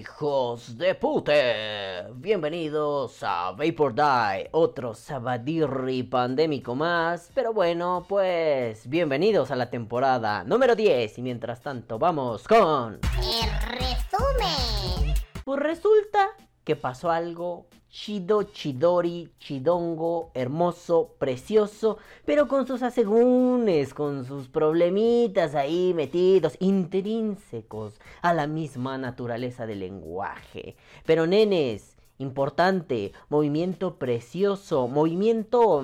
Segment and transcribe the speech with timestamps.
[0.00, 2.04] Hijos de pute.
[2.14, 7.30] Bienvenidos a Vapor Die, otro sabadirri pandémico más.
[7.34, 11.18] Pero bueno, pues bienvenidos a la temporada número 10.
[11.18, 12.98] Y mientras tanto, vamos con.
[13.18, 15.14] El resumen.
[15.44, 16.30] Pues resulta
[16.70, 25.56] que pasó algo chido, chidori, chidongo, hermoso, precioso, pero con sus asegúnes, con sus problemitas
[25.56, 30.76] ahí metidos, intrínsecos a la misma naturaleza del lenguaje.
[31.06, 35.82] Pero nenes, importante, movimiento precioso, movimiento...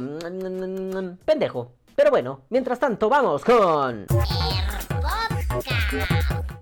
[1.24, 1.72] pendejo.
[1.96, 4.06] Pero bueno, mientras tanto, vamos con...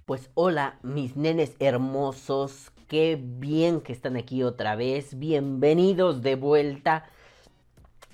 [0.07, 2.71] Pues hola, mis nenes hermosos.
[2.95, 5.19] Qué bien que están aquí otra vez.
[5.19, 7.07] Bienvenidos de vuelta.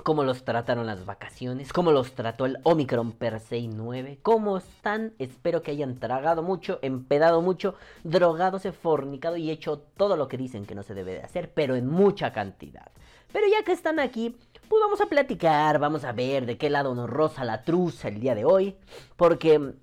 [0.03, 1.70] ¿Cómo los trataron las vacaciones?
[1.70, 4.20] ¿Cómo los trató el Omicron per se 9?
[4.23, 5.12] ¿Cómo están?
[5.19, 10.64] Espero que hayan tragado mucho, empedado mucho, drogado, fornicado y hecho todo lo que dicen
[10.64, 12.91] que no se debe de hacer, pero en mucha cantidad.
[13.34, 14.34] Pero ya que están aquí,
[14.67, 18.19] pues vamos a platicar, vamos a ver de qué lado nos roza la truza el
[18.19, 18.78] día de hoy.
[19.17, 19.75] Porque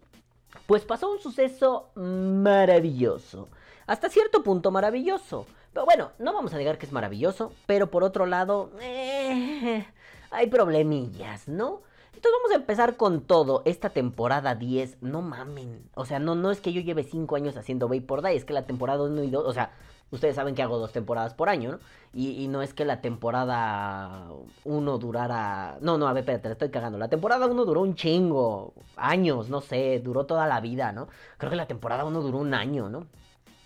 [0.66, 3.50] pues pasó un suceso maravilloso.
[3.86, 5.46] Hasta cierto punto maravilloso.
[5.74, 7.52] Pero bueno, no vamos a negar que es maravilloso.
[7.66, 9.86] Pero por otro lado, eh,
[10.32, 11.82] hay problemillas, ¿no?
[12.08, 13.62] Entonces vamos a empezar con todo.
[13.66, 15.88] Esta temporada 10, no mamen.
[15.94, 18.36] O sea, no, no es que yo lleve 5 años haciendo Vapor Day.
[18.36, 19.72] Es que la temporada 1 y 2, o sea,
[20.12, 21.80] ustedes saben que hago dos temporadas por año, ¿no?
[22.14, 24.30] Y, no es que la temporada
[24.64, 25.78] 1 durara...
[25.82, 26.98] No, no, a ver, espérate, le estoy cagando.
[26.98, 28.74] La temporada 1 duró un chingo.
[28.96, 31.10] Años, no sé, duró toda la vida, ¿no?
[31.38, 33.06] Creo que la temporada 1 duró un año, ¿no?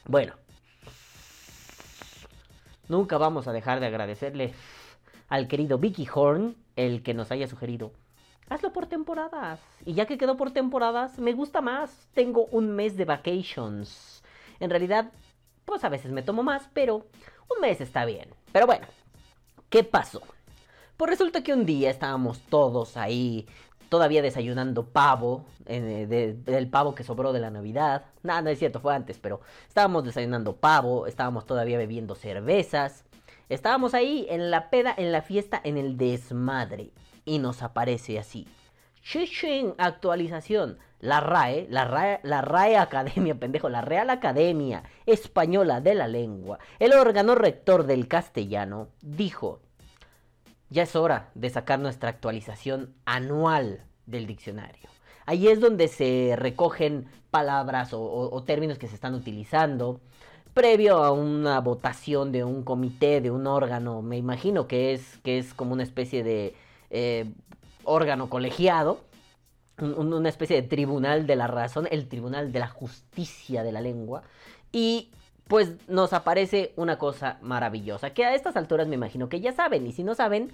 [0.05, 0.33] Bueno.
[2.89, 4.53] Nunca vamos a dejar de agradecerle
[5.29, 7.93] al querido Vicky Horn el que nos haya sugerido.
[8.49, 9.61] Hazlo por temporadas.
[9.85, 12.09] Y ya que quedó por temporadas, me gusta más.
[12.13, 14.23] Tengo un mes de vacations.
[14.59, 15.13] En realidad,
[15.71, 18.27] pues a veces me tomo más, pero un mes está bien.
[18.51, 18.85] Pero bueno,
[19.69, 20.21] ¿qué pasó?
[20.97, 23.47] Pues resulta que un día estábamos todos ahí,
[23.87, 28.03] todavía desayunando pavo, eh, de- del pavo que sobró de la Navidad.
[28.21, 33.05] Nada, no es cierto, fue antes, pero estábamos desayunando pavo, estábamos todavía bebiendo cervezas.
[33.47, 36.91] Estábamos ahí en la peda, en la fiesta, en el desmadre.
[37.25, 38.47] Y nos aparece así.
[39.01, 40.77] Chichen, actualización.
[40.99, 46.59] La RAE, la RAE, la RAE Academia, pendejo, la Real Academia Española de la Lengua,
[46.77, 49.61] el órgano rector del castellano, dijo,
[50.69, 54.89] ya es hora de sacar nuestra actualización anual del diccionario.
[55.25, 60.01] Ahí es donde se recogen palabras o términos que se están utilizando
[60.53, 65.37] previo a una votación de un comité, de un órgano, me imagino que es, que
[65.37, 66.55] es como una especie de
[66.89, 67.31] eh,
[67.83, 69.01] órgano colegiado,
[69.79, 73.71] un- un- una especie de tribunal de la razón, el tribunal de la justicia de
[73.71, 74.23] la lengua,
[74.71, 75.11] y
[75.47, 79.85] pues nos aparece una cosa maravillosa, que a estas alturas me imagino que ya saben,
[79.85, 80.51] y si no saben,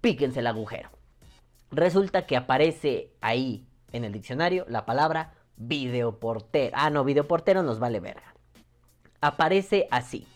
[0.00, 0.88] píquense el agujero.
[1.70, 6.74] Resulta que aparece ahí en el diccionario la palabra videoportero.
[6.78, 8.34] Ah, no, videoportero nos vale verga.
[9.20, 10.26] Aparece así.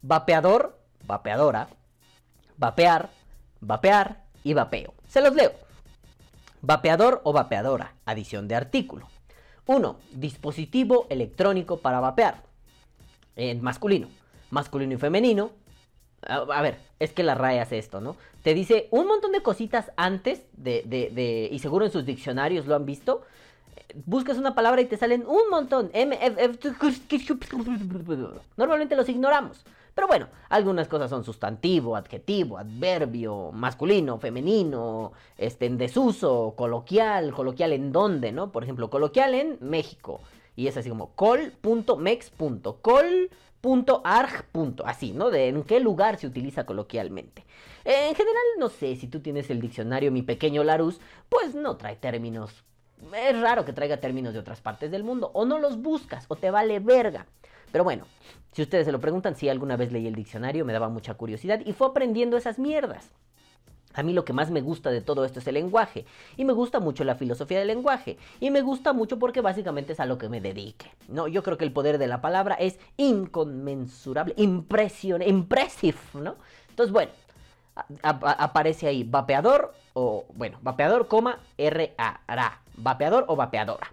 [0.00, 1.68] Vapeador, vapeadora,
[2.56, 3.10] vapear,
[3.60, 4.94] vapear y vapeo.
[5.08, 5.52] Se los leo.
[6.60, 9.08] Vapeador o vapeadora, adición de artículo.
[9.66, 9.96] 1.
[10.12, 12.42] Dispositivo electrónico para vapear.
[13.36, 14.08] En masculino.
[14.50, 15.50] Masculino y femenino.
[16.26, 18.16] A, ver, es que la RAE hace esto, ¿no?
[18.44, 22.66] Te dice un montón de cositas antes de, de- de- y seguro en sus diccionarios
[22.66, 23.22] lo han visto.
[24.06, 25.90] Buscas una palabra y te salen un montón.
[28.56, 29.64] Normalmente los ignoramos.
[29.94, 37.72] Pero bueno, algunas cosas son sustantivo, adjetivo, adverbio, masculino, femenino, este, en desuso, coloquial, coloquial
[37.72, 38.52] en dónde, ¿no?
[38.52, 40.20] Por ejemplo, coloquial en México.
[40.56, 42.32] Y es así como col.mex.
[42.80, 44.46] col.arg.
[44.84, 45.30] Así, ¿no?
[45.30, 47.44] De en qué lugar se utiliza coloquialmente.
[47.84, 51.96] En general, no sé, si tú tienes el diccionario Mi Pequeño Larus, pues no trae
[51.96, 52.64] términos.
[53.14, 55.30] Es raro que traiga términos de otras partes del mundo.
[55.34, 57.26] O no los buscas, o te vale verga.
[57.72, 58.04] Pero bueno,
[58.52, 61.60] si ustedes se lo preguntan, si alguna vez leí el diccionario, me daba mucha curiosidad
[61.64, 63.10] y fue aprendiendo esas mierdas.
[63.94, 66.06] A mí lo que más me gusta de todo esto es el lenguaje.
[66.36, 68.16] Y me gusta mucho la filosofía del lenguaje.
[68.40, 70.90] Y me gusta mucho porque básicamente es a lo que me dedique.
[71.08, 76.36] No, yo creo que el poder de la palabra es inconmensurable, impresionante, impressive, ¿no?
[76.70, 77.12] Entonces, bueno,
[78.02, 83.92] aparece ahí vapeador o, bueno, vapeador, coma, R-A, ra, vapeador o vapeadora.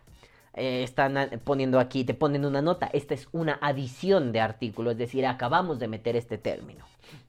[0.60, 4.98] Eh, están poniendo aquí, te ponen una nota, esta es una adición de artículo, es
[4.98, 6.84] decir, acabamos de meter este término.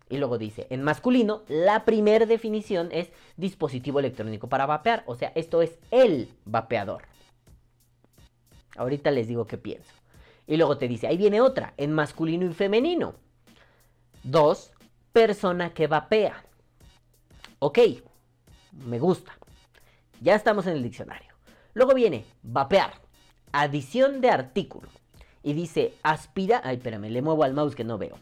[0.09, 5.31] Y luego dice, en masculino, la primera definición es dispositivo electrónico para vapear, o sea,
[5.37, 7.05] esto es el vapeador.
[8.77, 9.95] Ahorita les digo qué pienso.
[10.49, 13.15] Y luego te dice, ahí viene otra, en masculino y femenino.
[14.25, 14.73] Dos,
[15.13, 16.45] persona que vapea.
[17.61, 17.79] Ok,
[18.87, 19.39] me gusta.
[20.21, 21.33] Ya estamos en el diccionario.
[21.75, 23.00] Luego viene vapear,
[23.53, 24.89] adición de artículo.
[25.43, 28.19] Y dice aspira, ay, espérame, le muevo al mouse que no veo.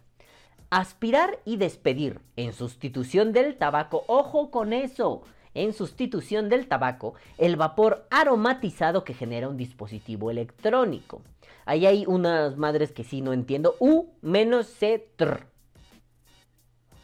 [0.71, 4.05] Aspirar y despedir en sustitución del tabaco.
[4.07, 5.23] Ojo con eso.
[5.55, 11.23] En sustitución del tabaco, el vapor aromatizado que genera un dispositivo electrónico.
[11.65, 13.75] Ahí hay unas madres que sí no entiendo.
[13.81, 15.47] U menos C tr.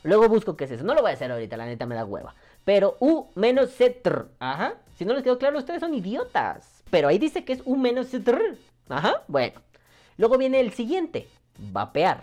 [0.05, 0.85] Luego busco qué es eso.
[0.85, 2.35] No lo voy a hacer ahorita, la neta me da hueva.
[2.65, 4.29] Pero U menos C tr.
[4.39, 4.75] Ajá.
[4.97, 6.74] Si no les quedó claro, ustedes son idiotas.
[6.95, 8.07] Pero ahí dice que es U menos.
[8.89, 9.25] Ajá.
[9.27, 9.61] Bueno.
[10.17, 11.27] Luego viene el siguiente.
[11.59, 12.23] Vapear.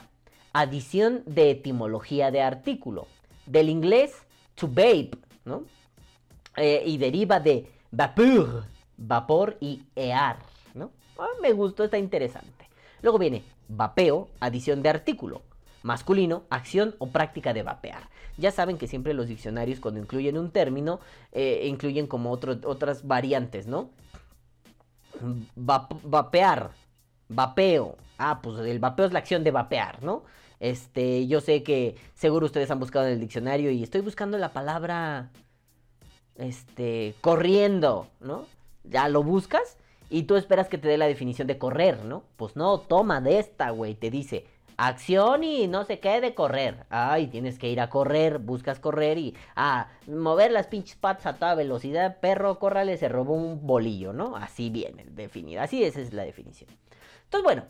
[0.53, 3.07] Adición de etimología de artículo.
[3.45, 4.13] Del inglés
[4.56, 5.12] to vape,
[5.44, 5.65] ¿no?
[6.56, 8.63] Eh, y deriva de vapor,
[8.95, 10.38] vapor y ear,
[10.74, 10.91] ¿no?
[11.19, 12.69] Ah, me gustó, está interesante.
[13.01, 15.41] Luego viene vapeo, adición de artículo.
[15.83, 18.07] Masculino, acción o práctica de vapear.
[18.38, 21.01] Ya saben que siempre los diccionarios cuando incluyen un término,
[21.33, 23.89] eh, incluyen como otras variantes, ¿no?
[25.56, 26.71] Vapear,
[27.29, 27.97] vapeo.
[28.18, 30.23] Ah, pues el vapeo es la acción de vapear, ¿no?
[30.59, 34.53] Este, yo sé que seguro ustedes han buscado en el diccionario y estoy buscando la
[34.53, 35.31] palabra,
[36.35, 38.45] este, corriendo, ¿no?
[38.83, 39.77] Ya lo buscas
[40.09, 42.24] y tú esperas que te dé la definición de correr, ¿no?
[42.35, 44.45] Pues no, toma de esta, güey, te dice
[44.87, 46.85] acción y no sé qué de correr.
[46.89, 51.35] Ay, tienes que ir a correr, buscas correr y a mover las pinches patas a
[51.35, 52.19] toda velocidad.
[52.19, 54.35] Perro, córrale, se robó un bolillo, ¿no?
[54.35, 56.69] Así viene definida, así esa es la definición.
[57.25, 57.65] Entonces, bueno,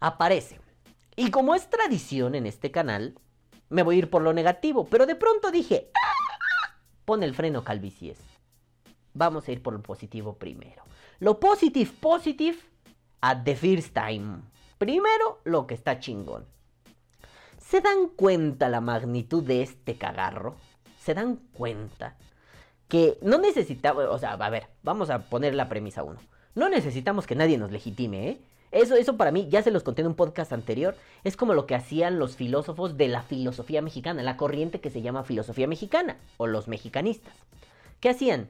[0.00, 0.60] aparece.
[1.16, 3.18] Y como es tradición en este canal,
[3.68, 6.76] me voy a ir por lo negativo, pero de pronto dije, ¡Ah!
[7.04, 8.18] pon el freno calvicies.
[9.12, 10.82] Vamos a ir por lo positivo primero.
[11.18, 12.58] Lo positive, positive
[13.20, 14.42] at the first time.
[14.82, 16.44] Primero, lo que está chingón.
[17.56, 20.56] ¿Se dan cuenta la magnitud de este cagarro?
[20.98, 22.16] ¿Se dan cuenta?
[22.88, 26.18] Que no necesitamos, o sea, a ver, vamos a poner la premisa uno.
[26.56, 28.40] No necesitamos que nadie nos legitime, ¿eh?
[28.72, 31.66] Eso, eso para mí, ya se los conté en un podcast anterior, es como lo
[31.66, 36.16] que hacían los filósofos de la filosofía mexicana, la corriente que se llama filosofía mexicana,
[36.38, 37.34] o los mexicanistas.
[38.00, 38.48] ¿Qué hacían?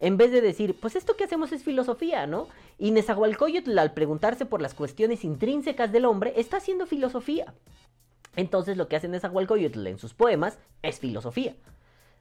[0.00, 2.48] En vez de decir, pues esto que hacemos es filosofía, ¿no?
[2.78, 7.54] Y Nezahualcóyotl, al preguntarse por las cuestiones intrínsecas del hombre, está haciendo filosofía.
[8.36, 11.54] Entonces lo que hace Nezahualcóyotl en sus poemas es filosofía.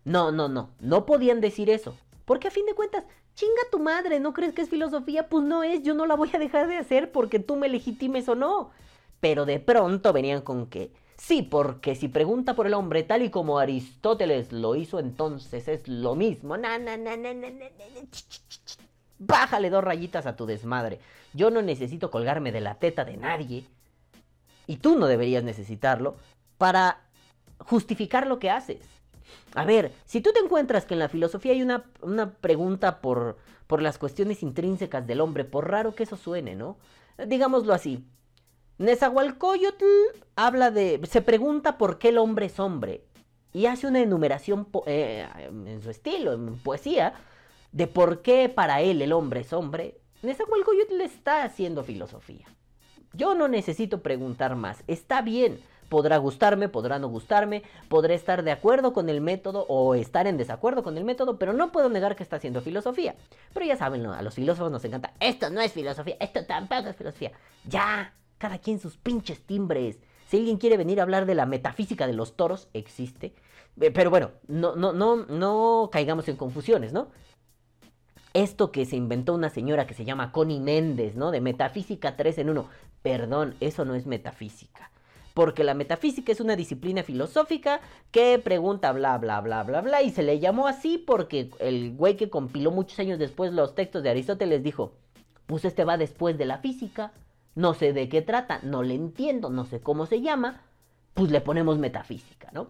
[0.05, 1.95] No, no, no, no podían decir eso.
[2.25, 3.03] Porque a fin de cuentas,
[3.35, 5.27] chinga tu madre, ¿no crees que es filosofía?
[5.27, 8.29] Pues no es, yo no la voy a dejar de hacer porque tú me legitimes
[8.29, 8.71] o no.
[9.19, 10.91] Pero de pronto venían con que,
[11.24, 15.88] sí, porque si pregunta por el hombre tal y como Aristóteles lo hizo, entonces es
[15.88, 16.58] lo mismo.
[16.58, 17.15] Na, na, na,
[19.20, 21.00] Bájale dos rayitas a tu desmadre.
[21.34, 23.65] Yo no necesito colgarme de la teta de nadie.
[24.68, 26.15] Y tú no deberías necesitarlo
[26.58, 27.00] para
[27.58, 28.82] justificar lo que haces.
[29.56, 33.38] A ver, si tú te encuentras que en la filosofía hay una, una pregunta por,
[33.68, 36.77] por las cuestiones intrínsecas del hombre, por raro que eso suene, ¿no?
[37.18, 38.03] Digámoslo así.
[38.83, 39.85] Nezahualcóyotl
[40.35, 40.99] habla de.
[41.09, 43.05] se pregunta por qué el hombre es hombre.
[43.53, 47.13] Y hace una enumeración eh, en su estilo, en poesía,
[47.71, 52.47] de por qué para él el hombre es hombre, Nezahualcóyotl está haciendo filosofía.
[53.13, 58.51] Yo no necesito preguntar más, está bien, podrá gustarme, podrá no gustarme, podré estar de
[58.51, 62.15] acuerdo con el método o estar en desacuerdo con el método, pero no puedo negar
[62.15, 63.15] que está haciendo filosofía.
[63.53, 66.95] Pero ya saben, a los filósofos nos encanta, esto no es filosofía, esto tampoco es
[66.95, 67.31] filosofía.
[67.65, 68.11] Ya,
[68.43, 70.00] cada quien sus pinches timbres.
[70.27, 73.33] Si alguien quiere venir a hablar de la metafísica de los toros, existe.
[73.79, 77.07] Eh, pero bueno, no, no, no, no caigamos en confusiones, ¿no?
[78.33, 81.31] esto que se inventó una señora que se llama Connie Méndez, ¿no?
[81.31, 82.67] De metafísica 3 en 1.
[83.01, 84.91] Perdón, eso no es metafísica.
[85.33, 87.79] Porque la metafísica es una disciplina filosófica
[88.12, 90.01] que pregunta bla, bla, bla, bla, bla.
[90.01, 94.03] Y se le llamó así porque el güey que compiló muchos años después los textos
[94.03, 94.93] de Aristóteles dijo,
[95.45, 97.13] pues este va después de la física.
[97.55, 100.62] No sé de qué trata, no le entiendo, no sé cómo se llama.
[101.13, 102.69] Pues le ponemos metafísica, ¿no?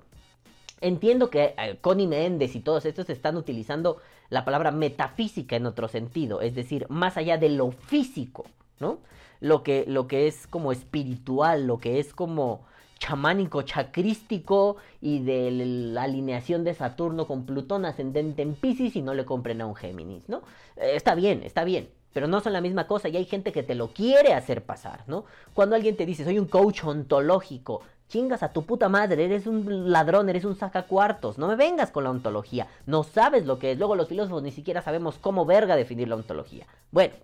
[0.81, 5.87] Entiendo que eh, Connie Méndez y todos estos están utilizando la palabra metafísica en otro
[5.87, 8.45] sentido, es decir, más allá de lo físico,
[8.79, 8.99] ¿no?
[9.39, 12.65] Lo que, lo que es como espiritual, lo que es como
[12.99, 19.13] chamánico, chacrístico y de la alineación de Saturno con Plutón ascendente en Pisces y no
[19.13, 20.41] le compren a un Géminis, ¿no?
[20.77, 23.63] Eh, está bien, está bien, pero no son la misma cosa y hay gente que
[23.63, 25.25] te lo quiere hacer pasar, ¿no?
[25.53, 27.81] Cuando alguien te dice, soy un coach ontológico,
[28.13, 31.39] Chingas a tu puta madre, eres un ladrón, eres un sacacuartos.
[31.39, 32.67] No me vengas con la ontología.
[32.85, 33.79] No sabes lo que es.
[33.79, 36.67] Luego los filósofos ni siquiera sabemos cómo verga definir la ontología.
[36.91, 37.15] Bueno,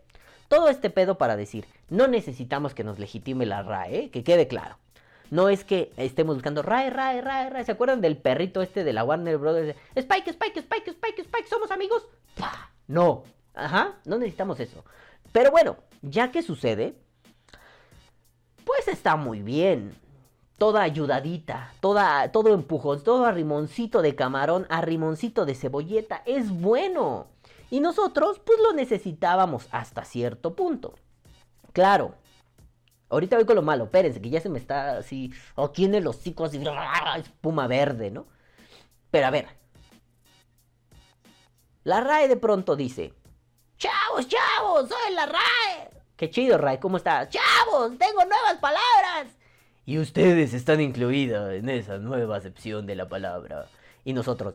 [0.48, 4.10] Todo este pedo para decir, no necesitamos que nos legitime la RAE, ¿eh?
[4.10, 4.80] que quede claro.
[5.30, 7.66] No es que estemos buscando RAE, RAE, RAE, RAE.
[7.66, 9.78] ¿Se acuerdan del perrito este de la Warner Brothers?
[9.94, 12.04] Spike, Spike, Spike, Spike, Spike, somos amigos.
[12.88, 13.26] No.
[13.54, 14.84] Ajá, no necesitamos eso.
[15.32, 16.96] Pero bueno, ya que sucede,
[18.66, 19.96] pues está muy bien.
[20.58, 27.28] Toda ayudadita, toda, todo empujón, todo arrimoncito de camarón, arrimoncito de cebolleta, es bueno.
[27.72, 30.96] Y nosotros, pues lo necesitábamos hasta cierto punto.
[31.72, 32.16] Claro,
[33.10, 36.18] ahorita voy con lo malo, espérense, que ya se me está así, o tiene los
[36.18, 36.64] hocicos y
[37.18, 38.28] espuma verde, ¿no?
[39.12, 39.48] Pero a ver,
[41.84, 43.14] la RAE de pronto dice,
[43.80, 45.90] chavos, chavos, soy la RAE.
[46.16, 47.30] Qué chido, RAE, ¿cómo estás?
[47.30, 49.34] Chavos, tengo nuevas palabras.
[49.86, 53.66] Y ustedes están incluidos en esa nueva acepción de la palabra.
[54.04, 54.54] Y nosotros.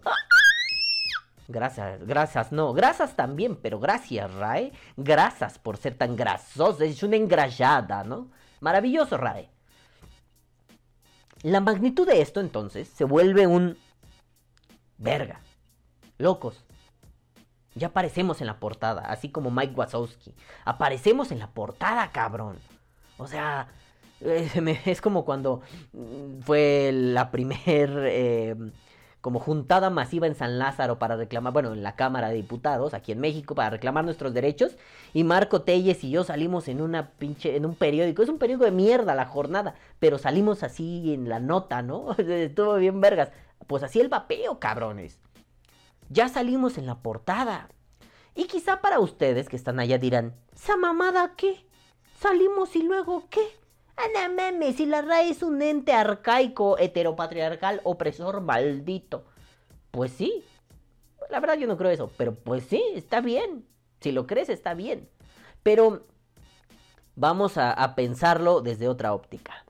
[1.49, 4.73] Gracias, gracias, no, gracias también, pero gracias, Rae.
[4.97, 8.29] Gracias por ser tan grasoso, es una engrallada, ¿no?
[8.61, 9.51] Maravilloso, Rae.
[11.43, 13.77] La magnitud de esto, entonces, se vuelve un...
[14.97, 15.41] Verga.
[16.17, 16.65] Locos.
[17.75, 20.35] Ya aparecemos en la portada, así como Mike Wazowski.
[20.65, 22.59] Aparecemos en la portada, cabrón.
[23.19, 23.69] O sea,
[24.21, 25.63] es, como cuando
[25.93, 27.91] mm, fue la primer...
[28.07, 28.57] Eh,
[29.25, 33.11] como juntada masiva en San Lázaro para reclamar, bueno, en la Cámara de Diputados, aquí
[33.11, 34.77] en México, para reclamar nuestros derechos.
[35.15, 38.23] Y Marco Telles y yo salimos en una pinche, en un periódico.
[38.23, 42.13] Es un periódico de mierda la jornada, pero salimos así en la nota, ¿no?
[42.19, 43.31] Estuvo bien vergas.
[43.67, 45.19] Pues así el vapeo, cabrones.
[46.09, 47.69] Ya salimos en la portada.
[48.35, 51.67] Y quizá para ustedes que están allá dirán, ¿esa mamada qué?
[52.19, 53.47] ¿Salimos y luego qué?
[53.97, 59.25] Ana memes, si la RAE es un ente arcaico, heteropatriarcal, opresor, maldito.
[59.91, 60.45] Pues sí.
[61.31, 63.67] La verdad yo no creo eso, pero pues sí, está bien.
[64.01, 65.09] Si lo crees, está bien.
[65.63, 66.07] Pero
[67.15, 69.65] vamos a pensarlo desde otra óptica.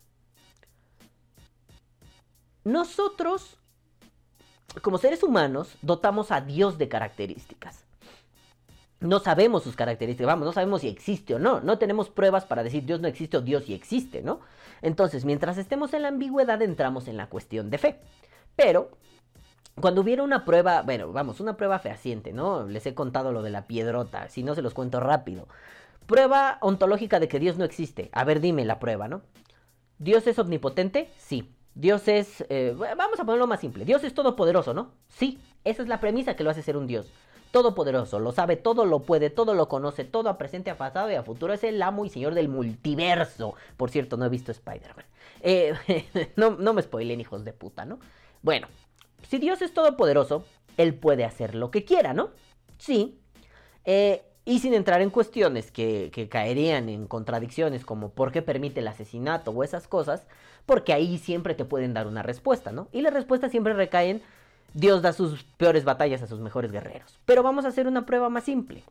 [2.65, 3.59] Nosotros,
[4.83, 7.85] como seres humanos, dotamos a Dios de características
[9.05, 12.63] no sabemos sus características, vamos, no sabemos si existe o no, no tenemos pruebas para
[12.63, 14.41] decir Dios no existe o Dios sí existe, ¿no?
[14.83, 18.01] Entonces, mientras estemos en la ambigüedad, entramos en la cuestión de fe.
[18.57, 18.91] Pero,
[19.81, 22.67] cuando hubiera una prueba, bueno, vamos, una prueba fehaciente, ¿no?
[22.67, 25.49] Les he contado lo de la piedrota, si no se los cuento rápido.
[26.07, 28.11] Prueba ontológica de que Dios no existe.
[28.13, 29.23] A ver, dime la prueba, ¿no?
[29.99, 31.11] ¿Dios es omnipotente?
[31.19, 31.54] Sí.
[31.75, 34.93] Dios es, eh, vamos a ponerlo más simple, Dios es todopoderoso, ¿no?
[35.09, 37.11] Sí, esa es la premisa que lo hace ser un Dios
[37.55, 41.15] todopoderoso, lo sabe todo, lo puede todo, lo conoce todo, a presente, a pasado y
[41.15, 41.53] a futuro.
[41.53, 43.55] Es el amo y señor del multiverso.
[43.77, 45.05] Por cierto, no he visto Spider-Man.
[45.41, 45.73] Eh,
[46.37, 48.01] no, no me spoilen, hijos de puta, ¿no?
[48.43, 48.67] Bueno,
[49.29, 50.45] si Dios es todopoderoso,
[50.77, 52.31] Él puede hacer lo que quiera, ¿no?
[52.79, 53.21] Sí.
[53.85, 58.81] Eh, y sin entrar en cuestiones que, que, caerían en contradicciones como por qué permite
[58.81, 60.27] el asesinato o esas cosas,
[60.67, 62.89] porque ahí siempre te pueden dar una respuesta, ¿no?
[62.93, 64.23] Y las respuestas siempre recaen
[64.73, 67.19] Dios da sus peores batallas a sus mejores guerreros.
[67.25, 68.83] Pero vamos a hacer una prueba más simple.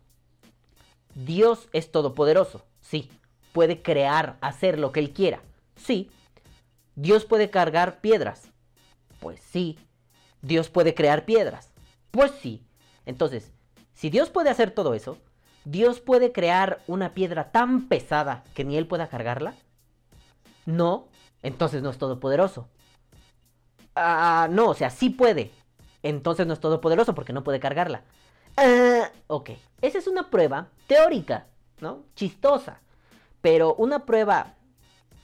[1.14, 3.12] Dios es todopoderoso, sí.
[3.52, 5.42] Puede crear, hacer lo que Él quiera,
[5.76, 6.10] sí.
[6.96, 8.50] Dios puede cargar piedras,
[9.20, 9.78] pues sí.
[10.42, 11.70] Dios puede crear piedras,
[12.12, 12.64] pues sí.
[13.06, 13.52] Entonces,
[13.94, 15.18] si Dios puede hacer todo eso,
[15.66, 19.54] ¿Dios puede crear una piedra tan pesada que ni Él pueda cargarla?
[20.66, 21.08] No,
[21.44, 22.68] entonces no es todopoderoso.
[23.96, 25.52] Ah, no, o sea, sí puede,
[26.02, 28.02] entonces no es todopoderoso porque no puede cargarla.
[28.58, 31.48] Ah, ok, esa es una prueba teórica,
[31.80, 32.04] ¿no?
[32.16, 32.80] Chistosa.
[33.42, 34.56] Pero una prueba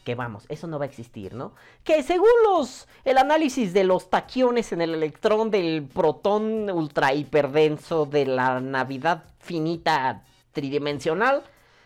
[0.03, 1.53] que vamos, eso no va a existir, ¿no?
[1.83, 8.05] Que según los el análisis de los taquiones en el electrón del protón ultra hiperdenso
[8.05, 11.43] de la Navidad finita tridimensional,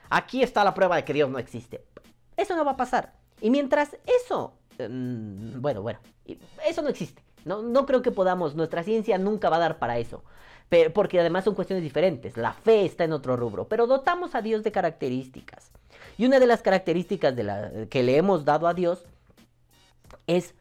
[0.09, 1.85] aquí está la prueba de que Dios no existe.
[2.37, 3.13] Eso no va a pasar.
[3.43, 5.99] Y mientras eso, mm, bueno, bueno,
[6.65, 7.21] eso no existe.
[7.43, 10.23] No, creo que podamos, nuestra ciencia nunca va a dar para eso.
[10.95, 12.37] porque además son cuestiones diferentes.
[12.37, 13.67] La fe está en otro rubro.
[13.67, 15.71] Pero dotamos a Dios de características.
[16.17, 17.35] Y una de las características
[17.89, 19.05] que le hemos dado a Dios
[20.25, 20.55] es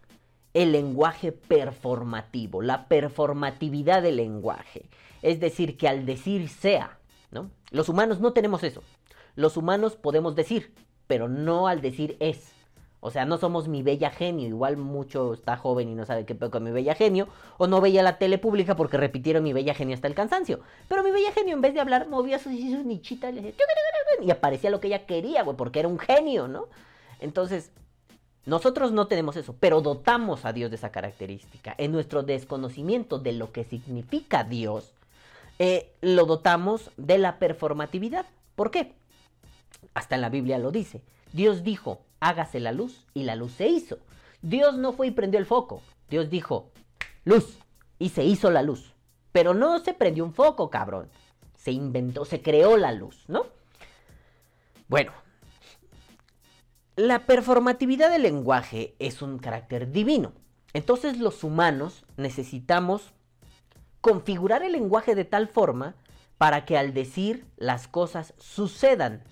[0.53, 4.91] el lenguaje performativo, la performatividad del lenguaje.
[5.23, 6.99] Es decir, que al decir sea,
[7.31, 7.51] ¿no?
[7.71, 8.83] Los humanos no tenemos eso.
[9.35, 10.75] Los humanos podemos decir,
[11.07, 12.51] pero no al decir es.
[13.04, 14.47] O sea, no somos mi bella genio.
[14.47, 17.26] Igual mucho está joven y no sabe qué pedo con mi bella genio.
[17.59, 20.61] O no veía la tele pública porque repitieron mi bella genio hasta el cansancio.
[20.88, 24.78] Pero mi bella genio, en vez de hablar, movía sus, sus nichitas y, aparecía lo
[24.78, 26.68] que ella quería, güey, porque era un genio, ¿no?
[27.18, 27.73] Entonces,
[28.47, 31.75] nosotros no tenemos eso, pero dotamos a Dios de esa característica.
[31.78, 34.92] En nuestro desconocimiento de lo que significa Dios,
[35.59, 38.26] eh, lo dotamos de la performatividad.
[38.54, 38.92] ¿Por qué?
[39.92, 41.02] Hasta en la Biblia lo dice.
[41.32, 43.99] Dios dijo, hágase la luz y la luz se hizo.
[44.41, 45.83] Dios no fue y prendió el foco.
[46.09, 46.71] Dios dijo,
[47.25, 47.59] luz
[47.99, 48.95] y se hizo la luz.
[49.33, 51.11] Pero no se prendió un foco, cabrón.
[51.57, 53.47] Se inventó, se creó la luz, ¿no?
[54.88, 55.12] Bueno,
[56.97, 60.33] la performatividad del lenguaje es un carácter divino.
[60.75, 63.12] Entonces los humanos necesitamos
[64.00, 65.97] configurar el lenguaje de tal forma
[66.38, 69.23] para que al decir las cosas sucedan,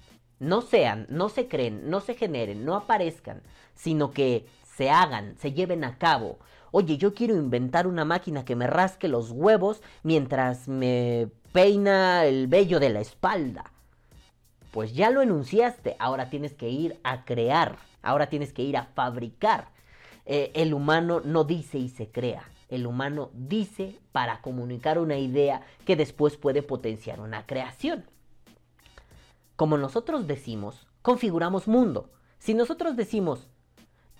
[0.40, 3.42] no sean, no se creen, no se generen, no aparezcan,
[3.74, 6.38] sino que se hagan, se lleven a cabo.
[6.72, 12.46] Oye, yo quiero inventar una máquina que me rasque los huevos mientras me peina el
[12.46, 13.70] vello de la espalda.
[14.70, 18.84] Pues ya lo enunciaste, ahora tienes que ir a crear, ahora tienes que ir a
[18.84, 19.68] fabricar.
[20.26, 25.62] Eh, el humano no dice y se crea, el humano dice para comunicar una idea
[25.84, 28.04] que después puede potenciar una creación.
[29.60, 32.08] Como nosotros decimos, configuramos mundo.
[32.38, 33.46] Si nosotros decimos,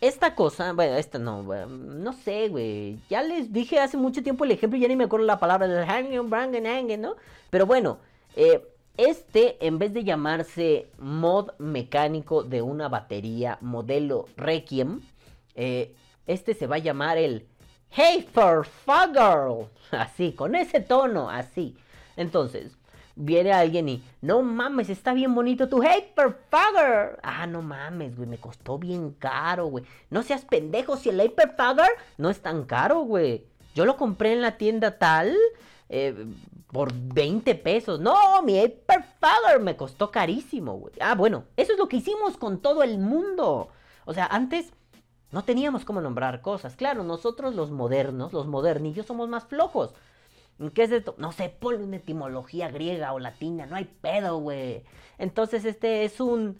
[0.02, 2.98] esta cosa, bueno, esta no, no sé, güey.
[3.08, 7.00] Ya les dije hace mucho tiempo el ejemplo ya ni me acuerdo la palabra del
[7.00, 7.16] ¿no?
[7.48, 8.00] Pero bueno,
[8.36, 8.68] eh,
[8.98, 15.00] este, en vez de llamarse mod mecánico de una batería modelo Requiem,
[15.54, 15.94] eh,
[16.26, 17.46] este se va a llamar el
[17.88, 19.70] Hey for Fugger.
[19.90, 21.78] Así, con ese tono, así.
[22.18, 22.76] Entonces,
[23.20, 27.18] viene alguien y, no mames, está bien bonito tu Hey for Fugger.
[27.22, 29.84] Ah, no mames, güey, me costó bien caro, güey.
[30.08, 33.44] No seas pendejo, si el Fugger no es tan caro, güey.
[33.74, 35.36] Yo lo compré en la tienda tal
[35.88, 36.26] eh,
[36.72, 38.00] por 20 pesos.
[38.00, 40.94] No, mi Hyperfather me costó carísimo, güey.
[41.00, 43.68] Ah, bueno, eso es lo que hicimos con todo el mundo.
[44.06, 44.72] O sea, antes
[45.30, 46.74] no teníamos cómo nombrar cosas.
[46.74, 49.94] Claro, nosotros los modernos, los modernillos, somos más flojos.
[50.74, 51.14] ¿Qué es esto?
[51.18, 54.82] No sé, ponle una etimología griega o latina, no hay pedo, güey.
[55.18, 56.58] Entonces, este es un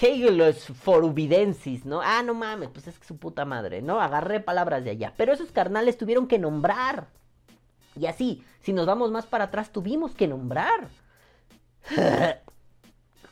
[0.00, 2.00] Hegel's forubidensis, ¿no?
[2.02, 4.00] Ah, no mames, pues es que su puta madre, ¿no?
[4.00, 5.14] Agarré palabras de allá.
[5.16, 7.08] Pero esos carnales tuvieron que nombrar.
[7.98, 10.88] Y así, si nos vamos más para atrás, tuvimos que nombrar.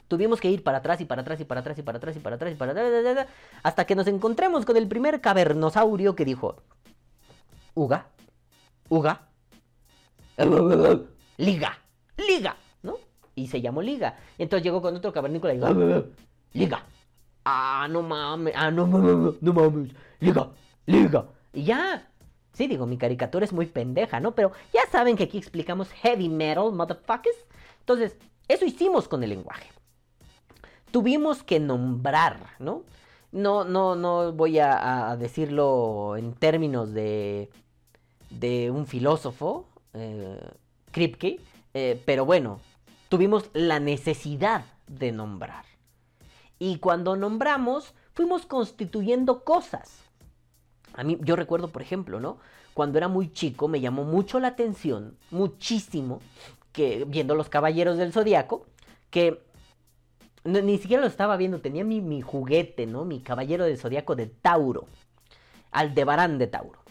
[0.09, 2.21] tuvimos que ir para atrás y para atrás y para atrás y para atrás y
[2.21, 3.27] para atrás y para atrás
[3.63, 6.63] hasta que nos encontremos con el primer cavernosaurio que dijo
[7.75, 8.07] Uga,
[8.89, 9.29] Uga,
[11.37, 11.79] Liga,
[12.17, 12.97] Liga, ¿no?
[13.35, 14.19] Y se llamó Liga.
[14.39, 16.07] Entonces llegó con otro cavernícola y dijo
[16.53, 16.85] Liga.
[17.45, 20.49] Ah, no mames, ah, no mames, no mames, Liga,
[20.87, 21.27] Liga.
[21.53, 22.09] Y ya,
[22.55, 24.35] Sí, digo, mi caricatura es muy pendeja, ¿no?
[24.35, 27.37] Pero ya saben que aquí explicamos heavy metal, motherfuckers.
[27.81, 28.17] Entonces,
[28.47, 29.71] eso hicimos con el lenguaje.
[30.93, 32.85] Tuvimos que nombrar, ¿no?
[33.33, 37.51] No, no, no voy a, decirlo en términos de,
[38.31, 40.41] de un filósofo, eh,
[40.91, 41.41] Kripke,
[41.73, 42.61] eh, pero bueno,
[43.09, 45.65] tuvimos la necesidad de nombrar.
[46.59, 50.01] Y cuando nombramos, fuimos constituyendo cosas.
[50.95, 52.39] A mí, yo recuerdo, por ejemplo, ¿no?
[52.75, 56.21] Cuando era muy chico me llamó mucho la atención, muchísimo,
[56.73, 58.67] que viendo los Caballeros del Zodiaco,
[59.11, 59.41] que
[60.45, 63.05] ni siquiera lo estaba viendo, tenía mi, mi, juguete, ¿no?
[63.05, 64.87] Mi Caballero del Zodiaco de Tauro,
[65.71, 66.84] Aldebarán de Tauro.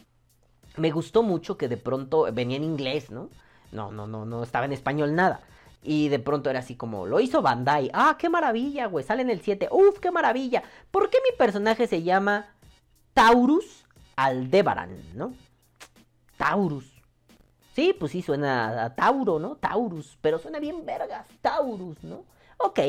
[0.78, 3.30] Me gustó mucho que de pronto venía en inglés, ¿no?
[3.72, 5.42] No, no, no, no estaba en español nada.
[5.84, 7.90] Y de pronto era así como, lo hizo Bandai.
[7.94, 9.04] Ah, qué maravilla, güey.
[9.04, 9.70] Sale en el 7.
[9.72, 10.64] Uf, qué maravilla.
[10.92, 12.48] ¿Por qué mi personaje se llama
[13.14, 15.34] Taurus Aldebaran, ¿no?
[16.38, 16.94] Taurus.
[17.74, 19.56] Sí, pues sí, suena a Tauro, ¿no?
[19.56, 22.24] Taurus, pero suena bien vergas, Taurus, ¿no?
[22.58, 22.80] Ok,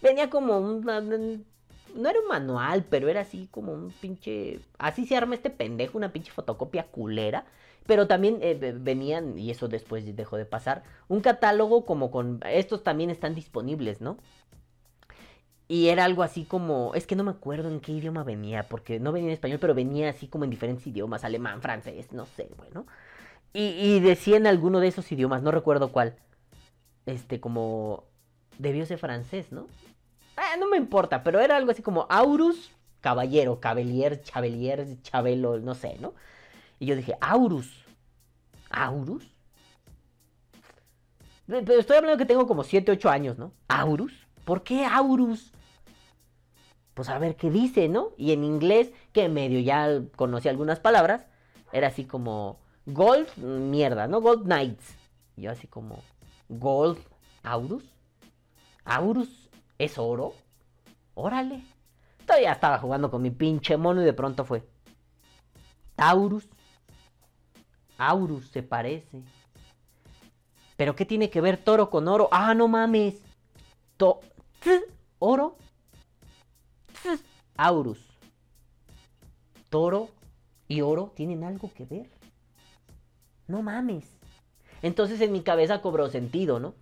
[0.00, 1.44] venía como un...
[1.94, 4.60] No era un manual, pero era así como un pinche...
[4.78, 7.44] Así se arma este pendejo, una pinche fotocopia culera.
[7.86, 12.40] Pero también eh, venían, y eso después dejó de pasar, un catálogo como con...
[12.46, 14.18] Estos también están disponibles, ¿no?
[15.68, 18.98] Y era algo así como, es que no me acuerdo en qué idioma venía, porque
[18.98, 22.50] no venía en español, pero venía así como en diferentes idiomas, alemán, francés, no sé,
[22.56, 22.86] bueno.
[23.52, 26.16] Y, y decía en alguno de esos idiomas, no recuerdo cuál.
[27.06, 28.04] Este, como,
[28.58, 29.68] debió ser francés, ¿no?
[30.58, 35.96] No me importa, pero era algo así como Aurus, caballero, cabelier, chabelier, chabelo, no sé,
[36.00, 36.14] ¿no?
[36.78, 37.84] Y yo dije, Aurus,
[38.70, 39.24] Aurus.
[41.46, 43.52] Pero estoy hablando que tengo como 7, 8 años, ¿no?
[43.68, 44.12] Aurus.
[44.44, 45.52] ¿Por qué Aurus?
[47.00, 48.10] pues a ver qué dice, ¿no?
[48.18, 51.24] Y en inglés, que medio ya conocí algunas palabras,
[51.72, 54.20] era así como Gold, mierda, ¿no?
[54.20, 54.96] Gold Knights.
[55.34, 56.02] Y yo así como,
[56.50, 56.98] Gold,
[57.42, 57.84] Aurus.
[58.84, 59.48] Aurus,
[59.80, 60.34] ¿es oro?
[61.14, 61.62] Órale.
[62.26, 64.62] Todavía estaba jugando con mi pinche mono y de pronto fue.
[65.96, 66.48] Taurus.
[67.96, 69.22] Aurus se parece.
[70.76, 72.28] ¿Pero qué tiene que ver toro con oro?
[72.30, 73.22] Ah, no mames.
[73.96, 74.20] To
[77.56, 77.98] Aurus,
[79.68, 80.08] toro
[80.66, 82.10] y oro tienen algo que ver.
[83.46, 84.06] No mames.
[84.80, 86.74] Entonces en mi cabeza cobró sentido, ¿no?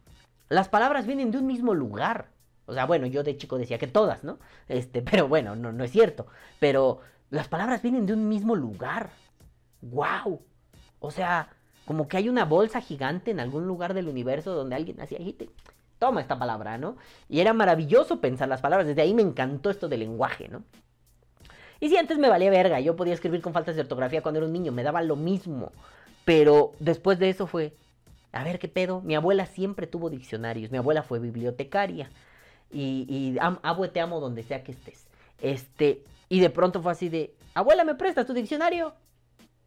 [0.49, 2.31] Las palabras vienen de un mismo lugar.
[2.69, 4.39] O sea, bueno, yo de chico decía que todas, ¿no?
[4.69, 6.27] Este, pero bueno, no, no es cierto.
[6.61, 7.01] Pero
[7.31, 9.11] las palabras vienen de un mismo lugar.
[9.81, 10.43] ¡Wow!
[11.01, 11.49] O sea,
[11.87, 15.49] como que hay una bolsa gigante en algún lugar del universo donde alguien hacía agite.
[15.99, 16.97] Toma esta palabra, ¿no?
[17.29, 18.87] Y era maravilloso pensar las palabras.
[18.87, 20.63] Desde ahí me encantó esto del lenguaje, ¿no?
[21.81, 24.47] Y si antes me valía verga, yo podía escribir con faltas de ortografía cuando era
[24.47, 25.73] un niño, me daba lo mismo.
[26.27, 27.75] Pero después de eso fue,
[28.33, 29.01] a ver qué pedo.
[29.01, 30.71] Mi abuela siempre tuvo diccionarios.
[30.71, 32.11] Mi abuela fue bibliotecaria.
[32.71, 35.07] Y, y abue, te amo donde sea que estés.
[35.41, 38.95] Este, y de pronto fue así de, abuela, ¿me prestas tu diccionario?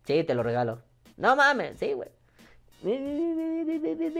[0.06, 0.82] Sí, te lo regalo.
[1.18, 2.10] No mames, sí, güey.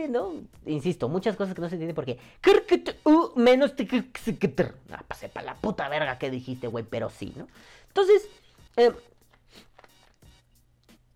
[0.08, 0.34] No,
[0.66, 2.18] insisto, muchas cosas que no se entienden porque.
[3.34, 3.74] menos.
[4.92, 7.48] Ah, pasé para la puta verga que dijiste, güey, pero sí, ¿no?
[7.88, 8.28] Entonces,
[8.76, 8.92] eh,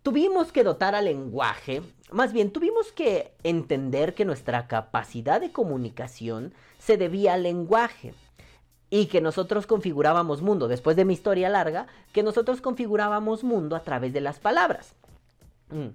[0.02, 6.52] tuvimos que dotar al lenguaje, más bien tuvimos que entender que nuestra capacidad de comunicación
[6.86, 8.14] se debía al lenguaje
[8.90, 13.80] y que nosotros configurábamos mundo, después de mi historia larga, que nosotros configurábamos mundo a
[13.80, 14.94] través de las palabras.
[15.70, 15.88] Mm.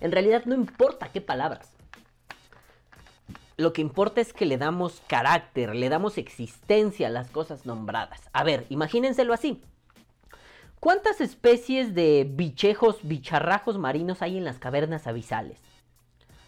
[0.00, 1.72] En realidad no importa qué palabras.
[3.56, 8.20] Lo que importa es que le damos carácter, le damos existencia a las cosas nombradas.
[8.32, 9.60] A ver, imagínenselo así.
[10.78, 15.63] ¿Cuántas especies de bichejos, bicharrajos marinos hay en las cavernas abisales?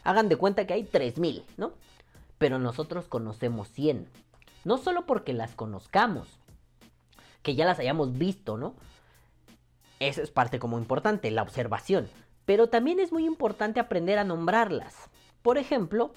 [0.07, 1.73] Hagan de cuenta que hay 3000, ¿no?
[2.39, 4.07] Pero nosotros conocemos 100.
[4.65, 6.29] No solo porque las conozcamos,
[7.43, 8.75] que ya las hayamos visto, ¿no?
[9.99, 12.09] Eso es parte como importante, la observación.
[12.45, 14.95] Pero también es muy importante aprender a nombrarlas.
[15.43, 16.13] Por ejemplo,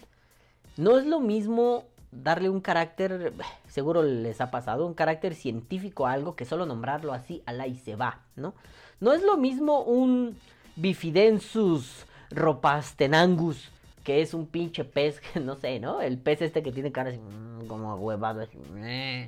[0.77, 3.33] no es lo mismo darle un carácter,
[3.67, 7.75] seguro les ha pasado, un carácter científico a algo que solo nombrarlo así, ala y
[7.75, 8.53] se va, ¿no?
[8.99, 10.37] No es lo mismo un
[10.75, 13.71] Bifidensus ropastenangus,
[14.09, 16.01] que es un pinche pez, no sé, ¿no?
[16.01, 18.43] El pez este que tiene cara así, mm, como huevado,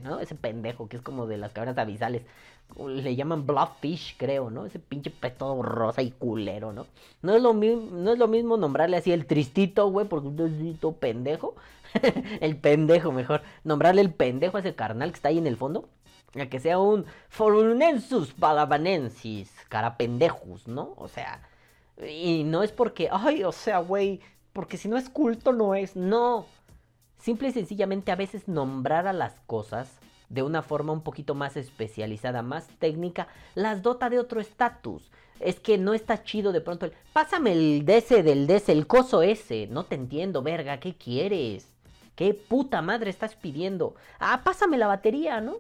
[0.01, 0.19] ¿no?
[0.19, 2.23] Ese pendejo que es como de las cavernas abisales.
[2.79, 4.65] Le llaman Bloodfish, creo, ¿no?
[4.65, 6.87] Ese pinche pez todo rosa y culero, ¿no?
[7.21, 10.93] No es lo, no es lo mismo nombrarle así el tristito, güey, porque un tristito
[10.93, 11.53] pendejo,
[12.41, 13.43] el pendejo mejor.
[13.63, 15.89] Nombrarle el pendejo a ese carnal que está ahí en el fondo.
[16.39, 20.95] A que sea un Forunensus palabanensis, cara pendejos, ¿no?
[20.97, 21.47] O sea,
[22.03, 24.21] y no es porque, ay, o sea, güey,
[24.53, 26.45] porque si no es culto no es, no.
[27.17, 31.57] Simple y sencillamente a veces nombrar a las cosas de una forma un poquito más
[31.57, 35.11] especializada, más técnica, las dota de otro estatus.
[35.39, 39.21] Es que no está chido de pronto el, pásame el DS del DS, el coso
[39.21, 39.67] ese.
[39.67, 41.67] No te entiendo, verga, ¿qué quieres?
[42.15, 43.95] ¿Qué puta madre estás pidiendo?
[44.19, 45.57] Ah, pásame la batería, ¿no?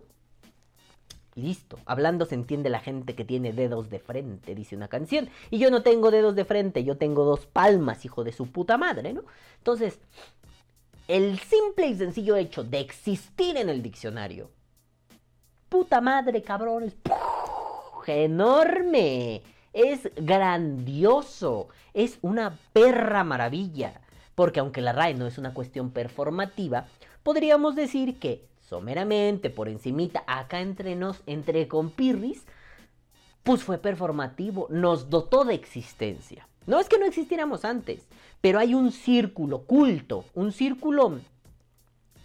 [1.35, 1.79] Listo.
[1.85, 5.29] Hablando se entiende la gente que tiene dedos de frente, dice una canción.
[5.49, 8.77] Y yo no tengo dedos de frente, yo tengo dos palmas, hijo de su puta
[8.77, 9.23] madre, ¿no?
[9.57, 9.99] Entonces,
[11.07, 14.49] el simple y sencillo hecho de existir en el diccionario.
[15.69, 16.95] Puta madre, cabrones.
[18.07, 19.41] Enorme.
[19.71, 21.69] Es grandioso.
[21.93, 24.01] Es una perra maravilla
[24.35, 26.85] porque aunque la RAE no es una cuestión performativa,
[27.23, 32.45] podríamos decir que someramente, por encimita, acá entre nos, entre compirris,
[33.43, 36.47] pues fue performativo, nos dotó de existencia.
[36.67, 38.07] No es que no existiéramos antes,
[38.39, 41.19] pero hay un círculo culto, un círculo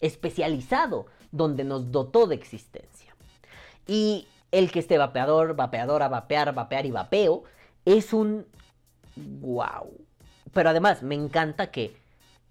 [0.00, 3.16] especializado donde nos dotó de existencia.
[3.88, 7.42] Y el que esté vapeador, vapeadora, vapear, vapear y vapeo
[7.84, 8.46] es un
[9.16, 9.90] wow.
[10.52, 11.96] Pero además me encanta que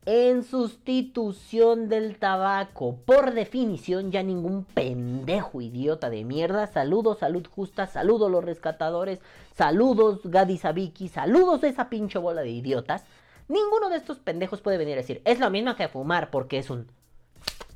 [0.06, 7.88] en sustitución del tabaco, por definición ya ningún pendejo idiota de mierda, saludos salud justa,
[7.88, 9.20] saludos los rescatadores,
[9.56, 13.04] saludos Gadi Sabiki, saludos esa pinche bola de idiotas,
[13.48, 16.70] ninguno de estos pendejos puede venir a decir, es lo mismo que fumar porque es
[16.70, 16.88] un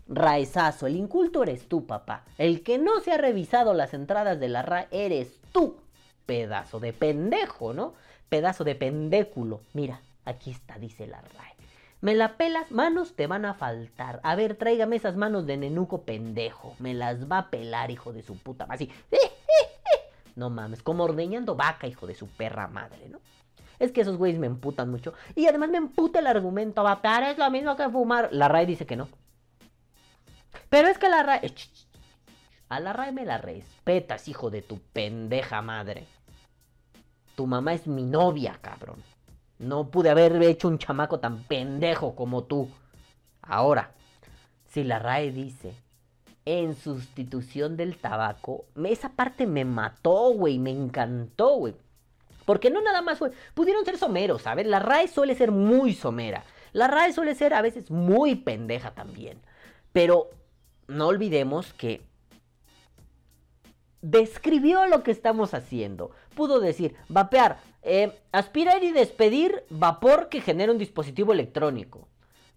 [0.07, 4.49] raezazo, el inculto eres tú papá, el que no se ha revisado las entradas de
[4.49, 5.77] la RA eres tú,
[6.27, 7.95] pedazo de pendejo, ¿no?
[8.29, 11.58] Pedazo de pendéculo, mira, aquí está, dice la RAE.
[12.01, 14.21] Me la pelas, manos te van a faltar.
[14.23, 16.75] A ver, tráigame esas manos de nenuco pendejo.
[16.79, 18.65] Me las va a pelar, hijo de su puta.
[18.69, 18.89] Así.
[20.35, 23.19] No mames, como ordeñando vaca, hijo de su perra madre, ¿no?
[23.79, 25.13] Es que esos güeyes me emputan mucho.
[25.35, 26.83] Y además me emputa el argumento.
[26.83, 28.29] Vapear es lo mismo que fumar.
[28.31, 29.09] La RAE dice que no.
[30.69, 31.53] Pero es que la RAE...
[32.69, 36.07] A la RAE me la respetas, hijo de tu pendeja madre.
[37.35, 39.01] Tu mamá es mi novia, cabrón.
[39.59, 42.69] No pude haber hecho un chamaco tan pendejo como tú.
[43.41, 43.91] Ahora,
[44.69, 45.73] si la RAE dice
[46.45, 51.75] en sustitución del tabaco, esa parte me mató, güey, me encantó, güey.
[52.45, 54.65] Porque no nada más fue, pudieron ser someros, ¿sabes?
[54.65, 56.43] La RAE suele ser muy somera.
[56.71, 59.39] La RAE suele ser a veces muy pendeja también.
[59.91, 60.29] Pero
[60.87, 62.01] no olvidemos que
[64.01, 66.11] describió lo que estamos haciendo.
[66.35, 72.07] Pudo decir, vapear, eh, aspirar y despedir vapor que genera un dispositivo electrónico.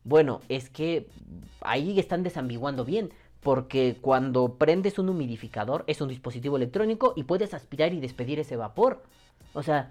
[0.04, 1.08] Bueno, es que
[1.60, 3.12] ahí están desambiguando bien.
[3.42, 8.56] Porque cuando prendes un humidificador es un dispositivo electrónico y puedes aspirar y despedir ese
[8.56, 9.02] vapor.
[9.52, 9.90] O sea,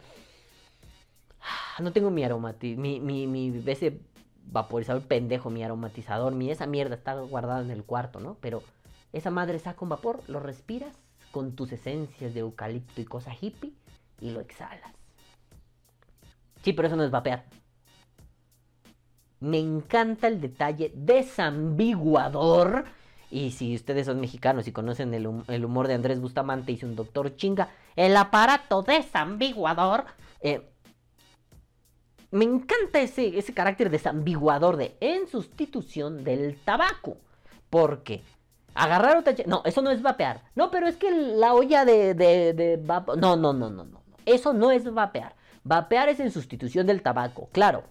[1.80, 4.00] no tengo mi aromatizador, mi, ese
[4.46, 8.38] vaporizador pendejo, mi aromatizador, mi esa mierda está guardada en el cuarto, ¿no?
[8.40, 8.64] Pero
[9.12, 10.96] esa madre saca un vapor, lo respiras
[11.32, 13.74] con tus esencias de eucalipto y cosa hippie
[14.22, 15.01] y lo exhalas.
[16.64, 17.46] Sí, pero eso no es vapear.
[19.40, 22.86] Me encanta el detalle desambiguador
[23.32, 25.26] y si ustedes son mexicanos y conocen el,
[25.66, 30.04] humor de Andrés Bustamante, hizo un doctor chinga, el aparato desambiguador.
[30.42, 30.70] Eh,
[32.32, 37.18] me encanta ese, ese carácter desambiguador de en sustitución del tabaco.
[37.70, 38.22] Porque
[38.76, 39.34] agarrar otra...
[39.48, 40.44] No, eso no es vapear.
[40.56, 42.78] No, pero es que la olla de, de, de
[43.18, 44.02] No, no, no, no, no.
[44.26, 45.36] Eso no es vapear.
[45.64, 47.50] Vapear es en sustitución del tabaco.
[47.52, 47.84] Claro.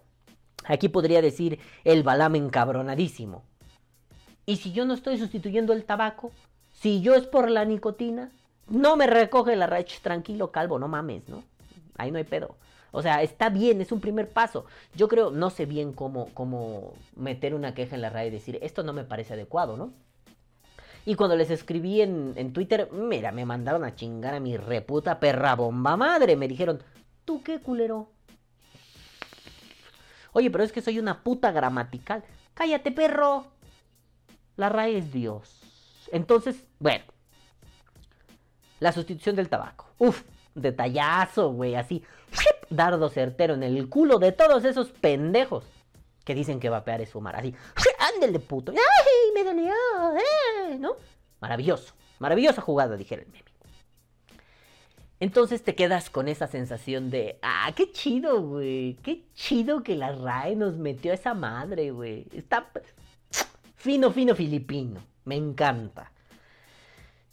[0.64, 3.44] Aquí podría decir el balame encabronadísimo.
[4.46, 6.32] Y si yo no estoy sustituyendo el tabaco,
[6.80, 8.32] si yo es por la nicotina,
[8.68, 11.44] no me recoge la raíz tranquilo, calvo, no mames, ¿no?
[11.96, 12.56] Ahí no hay pedo.
[12.92, 14.64] O sea, está bien, es un primer paso.
[14.94, 18.58] Yo creo, no sé bien cómo, cómo meter una queja en la RAE y decir,
[18.62, 19.92] esto no me parece adecuado, ¿no?
[21.06, 25.18] Y cuando les escribí en, en, Twitter, mira, me mandaron a chingar a mi reputa
[25.18, 26.36] perra bomba madre.
[26.36, 26.82] Me dijeron,
[27.24, 28.10] ¿tú qué culero?
[30.32, 32.24] Oye, pero es que soy una puta gramatical.
[32.54, 33.46] Cállate, perro.
[34.56, 35.60] La RAE es Dios.
[36.12, 37.04] Entonces, bueno.
[38.78, 39.86] La sustitución del tabaco.
[39.98, 40.22] Uf,
[40.54, 42.04] detallazo, güey, así.
[42.70, 45.64] Dardo certero en el culo de todos esos pendejos
[46.24, 47.36] que dicen que vapear es fumar.
[47.36, 47.54] Así,
[48.14, 48.72] ándele puto.
[48.72, 49.72] ¡Ay, me dolió!
[50.16, 50.96] Eh", ¿No?
[51.40, 51.94] Maravilloso.
[52.18, 53.49] Maravillosa jugada, dijera el meme.
[55.20, 58.94] Entonces te quedas con esa sensación de, ah, qué chido, güey.
[59.02, 62.26] Qué chido que la RAE nos metió a esa madre, güey.
[62.32, 62.70] Está,
[63.80, 65.00] Fino, fino filipino.
[65.24, 66.12] Me encanta.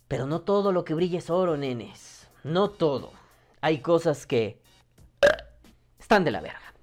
[0.08, 2.30] Pero no todo lo que brilla es oro, nenes.
[2.46, 3.12] No todo.
[3.60, 4.62] Hay cosas que
[6.00, 6.74] están de la verga.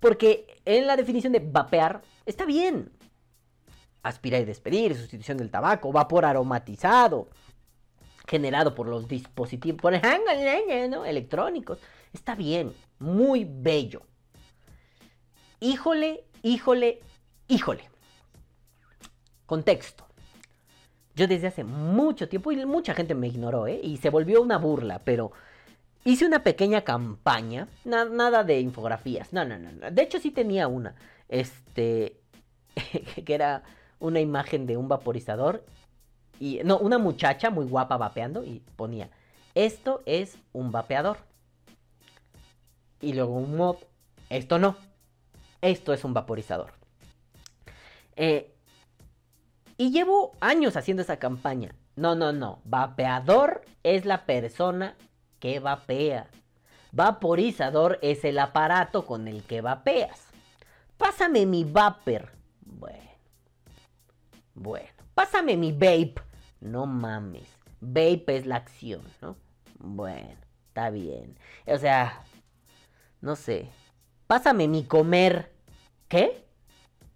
[0.00, 2.90] Porque en la definición de vapear está bien.
[4.02, 7.28] Aspirar y despedir, sustitución del tabaco, vapor aromatizado,
[8.30, 9.92] generado por los dispositivos, por
[10.90, 11.04] ¿no?
[11.04, 11.78] electrónicos.
[12.12, 14.02] Está bien, muy bello.
[15.58, 17.00] Híjole, híjole,
[17.48, 17.90] híjole.
[19.46, 20.06] Contexto.
[21.16, 23.80] Yo desde hace mucho tiempo, y mucha gente me ignoró, ¿eh?
[23.82, 25.32] y se volvió una burla, pero
[26.04, 30.94] hice una pequeña campaña, nada de infografías, no, no, no, de hecho sí tenía una,
[31.28, 32.16] este,
[33.26, 33.64] que era
[33.98, 35.64] una imagen de un vaporizador,
[36.40, 39.10] y, no, una muchacha muy guapa vapeando, y ponía,
[39.54, 41.18] esto es un vapeador.
[43.00, 43.76] Y luego un mod,
[44.30, 44.76] esto no,
[45.60, 46.72] esto es un vaporizador.
[48.16, 48.52] Eh,
[49.76, 51.74] y llevo años haciendo esa campaña.
[51.96, 52.60] No, no, no.
[52.64, 54.96] Vapeador es la persona
[55.38, 56.28] que vapea.
[56.92, 60.26] Vaporizador es el aparato con el que vapeas.
[60.96, 62.32] Pásame mi vapor.
[62.60, 63.10] Bueno.
[64.54, 64.88] Bueno.
[65.14, 66.29] Pásame mi vape.
[66.60, 67.48] No mames.
[67.80, 69.36] Vape es la acción, ¿no?
[69.78, 70.36] Bueno,
[70.68, 71.38] está bien.
[71.66, 72.22] O sea,
[73.20, 73.70] no sé.
[74.26, 75.50] Pásame mi comer.
[76.08, 76.44] ¿Qué?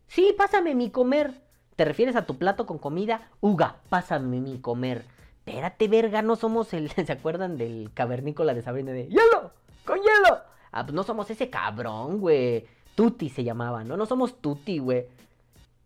[0.07, 1.35] Sí, pásame mi comer.
[1.77, 3.29] ¿Te refieres a tu plato con comida?
[3.41, 5.05] Uga, pásame mi comer.
[5.45, 6.91] Espérate, verga, no somos el.
[7.07, 9.53] ¿Se acuerdan del cavernícola de Sabrina de ¡Hielo!
[9.85, 10.41] ¡Con hielo!
[10.73, 12.67] Ah, pues no somos ese cabrón, güey.
[12.95, 13.97] Tuti se llamaba, ¿no?
[13.97, 15.07] No somos Tuti, güey.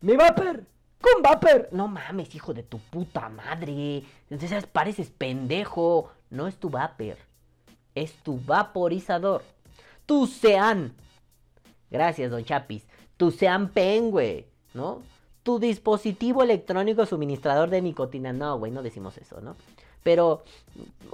[0.00, 0.62] ¡Mi vapor!
[1.00, 1.68] ¡Con vapor!
[1.72, 4.02] No mames, hijo de tu puta madre.
[4.30, 6.10] Entonces pareces pendejo.
[6.30, 7.16] No es tu vapor.
[7.94, 9.42] Es tu vaporizador.
[10.06, 10.92] Tu sean.
[11.90, 12.86] Gracias, don Chapis.
[13.16, 14.46] Tu sean pen, güey.
[14.74, 15.02] ¿No?
[15.48, 18.34] tu dispositivo electrónico suministrador de nicotina.
[18.34, 19.56] No, güey, no decimos eso, ¿no?
[20.02, 20.44] Pero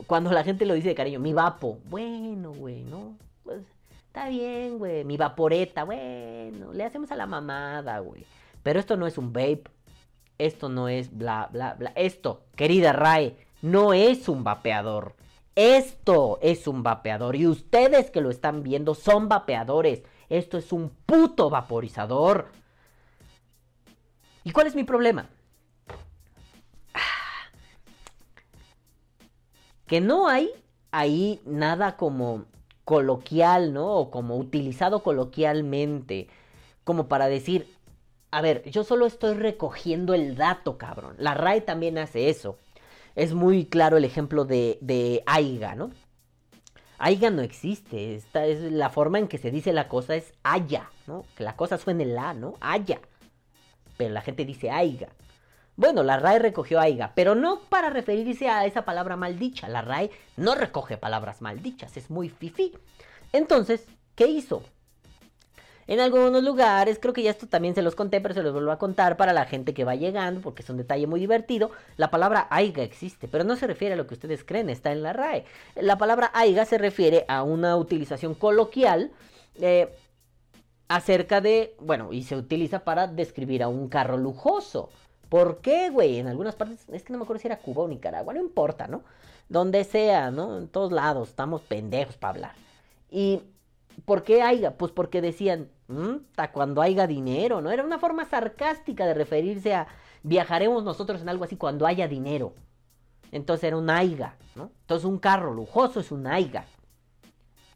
[0.09, 3.17] cuando la gente lo dice de cariño, mi vapo, bueno, güey, ¿no?
[3.45, 3.63] Pues
[4.09, 8.27] está bien, güey, mi vaporeta, bueno, le hacemos a la mamada, güey.
[8.65, 9.63] Pero esto no es un vape,
[10.39, 11.93] esto no es bla, bla, bla.
[11.95, 15.15] Esto, querida RAE, no es un vapeador.
[15.55, 17.37] Esto es un vapeador.
[17.37, 20.03] Y ustedes que lo están viendo son vapeadores.
[20.29, 22.51] Esto es un puto vaporizador.
[24.43, 25.29] ¿Y cuál es mi problema?
[26.93, 27.49] Ah,
[29.87, 30.51] que no hay
[30.91, 32.47] ahí nada como
[32.85, 33.95] coloquial, ¿no?
[33.95, 36.29] O como utilizado coloquialmente.
[36.85, 37.74] Como para decir,
[38.35, 41.15] a ver, yo solo estoy recogiendo el dato, cabrón.
[41.19, 42.59] La RAE también hace eso.
[43.15, 45.93] Es muy claro el ejemplo de, de Aiga, ¿no?
[46.99, 48.17] Aiga no existe.
[48.17, 51.25] Esta es la forma en que se dice la cosa es haya, ¿no?
[51.37, 52.55] Que la cosa suene la, ¿no?
[52.61, 53.01] Haya.
[53.97, 55.11] Pero la gente dice aiga.
[55.77, 59.69] Bueno, la RAE recogió aiga, pero no para referirse a esa palabra maldicha.
[59.69, 62.73] La RAE no recoge palabras maldichas, es muy fifí.
[63.33, 64.65] Entonces, ¿qué hizo?
[65.87, 68.71] En algunos lugares, creo que ya esto también se los conté, pero se los vuelvo
[68.71, 71.71] a contar para la gente que va llegando, porque es un detalle muy divertido.
[71.97, 75.03] La palabra aiga existe, pero no se refiere a lo que ustedes creen, está en
[75.03, 75.45] la RAE.
[75.77, 79.11] La palabra aiga se refiere a una utilización coloquial
[79.57, 79.95] eh,
[80.89, 84.91] acerca de, bueno, y se utiliza para describir a un carro lujoso.
[85.29, 86.19] ¿Por qué, güey?
[86.19, 88.87] En algunas partes, es que no me acuerdo si era Cuba o Nicaragua, no importa,
[88.87, 89.03] ¿no?
[89.49, 90.59] Donde sea, ¿no?
[90.59, 92.53] En todos lados, estamos pendejos para hablar.
[93.11, 93.43] Y
[94.05, 94.77] ¿Por qué haya?
[94.77, 95.71] Pues porque decían,
[96.31, 97.71] hasta cuando haya dinero, ¿no?
[97.71, 99.87] Era una forma sarcástica de referirse a
[100.23, 102.55] viajaremos nosotros en algo así cuando haya dinero.
[103.33, 104.71] Entonces era un aiga, ¿no?
[104.83, 106.67] Entonces un carro lujoso es un aiga.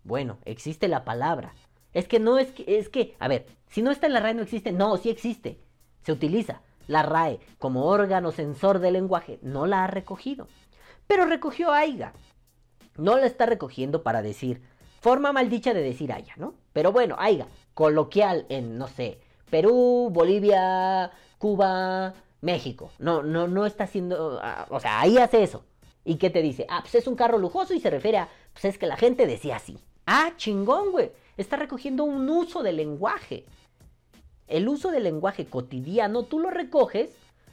[0.04, 1.52] Bueno, existe la palabra.
[1.92, 4.35] Es que no es que, es que, a ver, si no está en la RAE
[4.35, 5.61] no existe, no, sí existe.
[6.02, 6.62] Se utiliza.
[6.87, 10.48] La RAE, como órgano sensor del lenguaje, no la ha recogido.
[11.07, 12.14] Pero recogió aiga.
[12.96, 14.62] No la está recogiendo para decir,
[15.00, 16.54] Forma maldicha de decir haya, ¿no?
[16.72, 22.90] Pero bueno, haya, coloquial en, no sé, Perú, Bolivia, Cuba, México.
[22.98, 25.64] No, no, no está haciendo, ah, o sea, ahí hace eso.
[26.04, 26.66] ¿Y qué te dice?
[26.68, 29.26] Ah, pues es un carro lujoso y se refiere a, pues es que la gente
[29.26, 29.78] decía así.
[30.06, 31.12] Ah, chingón, güey.
[31.37, 33.44] Está recogiendo un uso del lenguaje.
[34.46, 37.11] El uso del lenguaje cotidiano, tú lo recoges,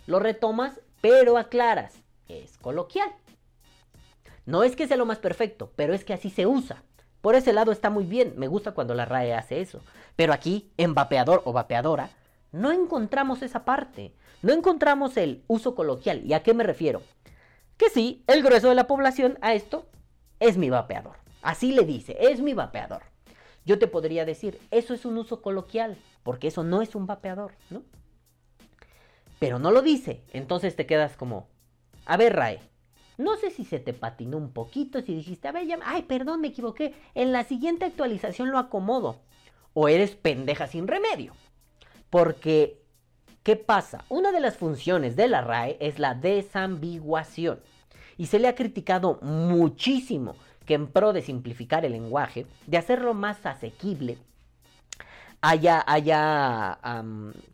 [0.07, 1.93] lo retomas, pero aclaras.
[2.29, 3.11] Es coloquial.
[4.45, 6.83] No es que sea lo más perfecto, pero es que así se usa.
[7.25, 9.81] Por ese lado está muy bien, me gusta cuando la RAE hace eso.
[10.15, 12.11] Pero aquí, en vapeador o vapeadora,
[12.51, 14.13] no encontramos esa parte.
[14.43, 16.23] No encontramos el uso coloquial.
[16.23, 17.01] ¿Y a qué me refiero?
[17.77, 19.87] Que sí, el grueso de la población a esto
[20.39, 21.15] es mi vapeador.
[21.41, 23.01] Así le dice, es mi vapeador.
[23.65, 27.53] Yo te podría decir, eso es un uso coloquial, porque eso no es un vapeador,
[27.71, 27.81] ¿no?
[29.39, 31.47] Pero no lo dice, entonces te quedas como,
[32.05, 32.59] a ver, RAE,
[33.17, 36.41] no sé si se te patinó un poquito, si dijiste, a ver, ya, ay, perdón,
[36.41, 36.93] me equivoqué.
[37.13, 39.21] En la siguiente actualización lo acomodo.
[39.73, 41.33] O eres pendeja sin remedio.
[42.09, 42.81] Porque,
[43.43, 44.05] ¿qué pasa?
[44.09, 47.59] Una de las funciones de la RAE es la desambiguación.
[48.17, 53.13] Y se le ha criticado muchísimo que en pro de simplificar el lenguaje, de hacerlo
[53.13, 54.17] más asequible,
[55.47, 56.79] haya, haya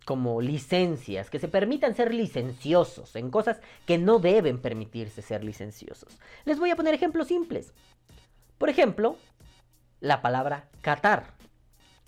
[0.05, 6.17] como licencias, que se permitan ser licenciosos en cosas que no deben permitirse ser licenciosos.
[6.45, 7.73] Les voy a poner ejemplos simples.
[8.57, 9.17] Por ejemplo,
[9.99, 11.25] la palabra catar.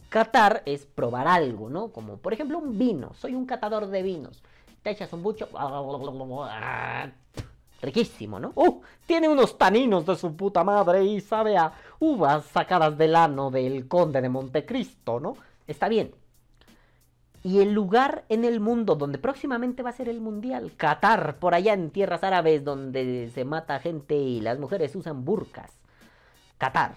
[0.10, 1.92] Catar es probar algo, ¿no?
[1.92, 3.14] Como por ejemplo un vino.
[3.16, 4.44] Soy un catador de vinos.
[4.84, 5.50] Te echas un bucho.
[7.82, 8.54] Riquísimo, ¿no?
[8.56, 8.82] ¡Uh!
[9.06, 13.90] Tiene unos taninos de su puta madre y sabe a uvas sacadas del ano del
[13.90, 15.36] conde de Montecristo, ¿no?
[15.68, 16.14] Está bien.
[17.44, 21.54] Y el lugar en el mundo donde próximamente va a ser el mundial, Qatar, por
[21.54, 25.72] allá en tierras árabes donde se mata gente y las mujeres usan burkas.
[26.58, 26.96] Qatar.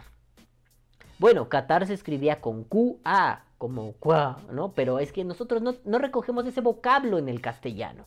[1.18, 4.72] Bueno, Qatar se escribía con Q-A, como QA, ¿no?
[4.72, 8.06] Pero es que nosotros no, recogemos ese vocablo en el castellano.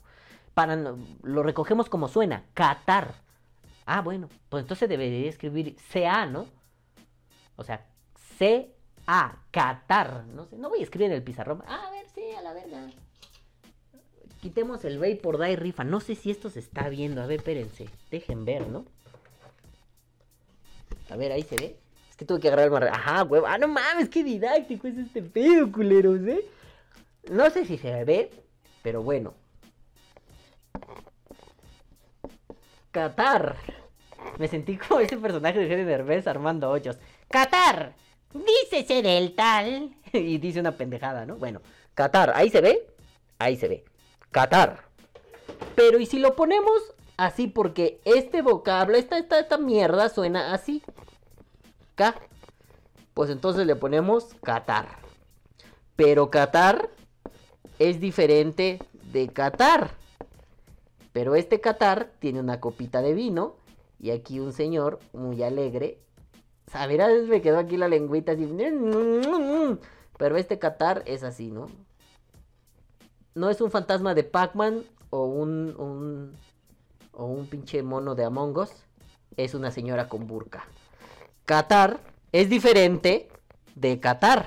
[0.54, 0.78] Para,
[1.24, 3.16] lo recogemos como suena, Qatar.
[3.86, 6.46] Ah, bueno, pues entonces debería escribir CA, ¿no?
[7.58, 7.86] O sea,
[8.38, 8.74] C
[9.12, 10.26] a Qatar.
[10.36, 11.64] No sé, no voy a escribir en el pizarrón.
[11.66, 12.92] A ver, sí, a la verga.
[14.40, 15.84] Quitemos el Bay por Die Rifa.
[15.84, 17.24] No sé si esto se está viendo.
[17.24, 17.90] A ver, espérense.
[18.12, 18.86] Dejen ver, ¿no?
[21.10, 21.76] A ver, ahí se ve.
[22.12, 22.94] Es que tuve que agarrar el marrón.
[22.94, 23.48] Ajá, huevo.
[23.48, 26.46] Ah, no mames, qué didáctico es este pedo, culeros, ¿eh?
[27.32, 28.30] No sé si se ve,
[28.84, 29.34] pero bueno.
[32.92, 33.56] Qatar.
[34.38, 37.00] Me sentí como ese personaje de Jerry Derbez armando hoyos.
[37.28, 37.96] ¡Qatar!
[38.34, 39.96] Dice ser el tal.
[40.14, 41.36] y dice una pendejada, ¿no?
[41.36, 41.62] Bueno,
[41.94, 42.88] Qatar, ahí se ve.
[43.40, 43.86] Ahí se ve.
[44.32, 44.86] Qatar.
[45.76, 47.48] Pero ¿y si lo ponemos así?
[47.48, 50.84] Porque este vocablo, esta, esta, esta mierda suena así.
[51.96, 52.16] K.
[53.14, 54.88] Pues entonces le ponemos Qatar.
[55.96, 56.90] Pero Qatar
[57.80, 58.80] es diferente
[59.12, 59.92] de Qatar.
[61.12, 63.56] Pero este Qatar tiene una copita de vino.
[64.00, 66.00] Y aquí un señor muy alegre
[66.74, 68.48] ver, me quedó aquí la lengüita así.
[70.18, 71.68] Pero este Qatar es así, ¿no?
[73.36, 76.34] No es un fantasma de Pac-Man o un, un,
[77.14, 78.72] o un pinche mono de Among Us.
[79.38, 80.66] es una señora con burka.
[81.46, 82.00] Qatar
[82.32, 83.30] es diferente
[83.76, 84.46] de Qatar,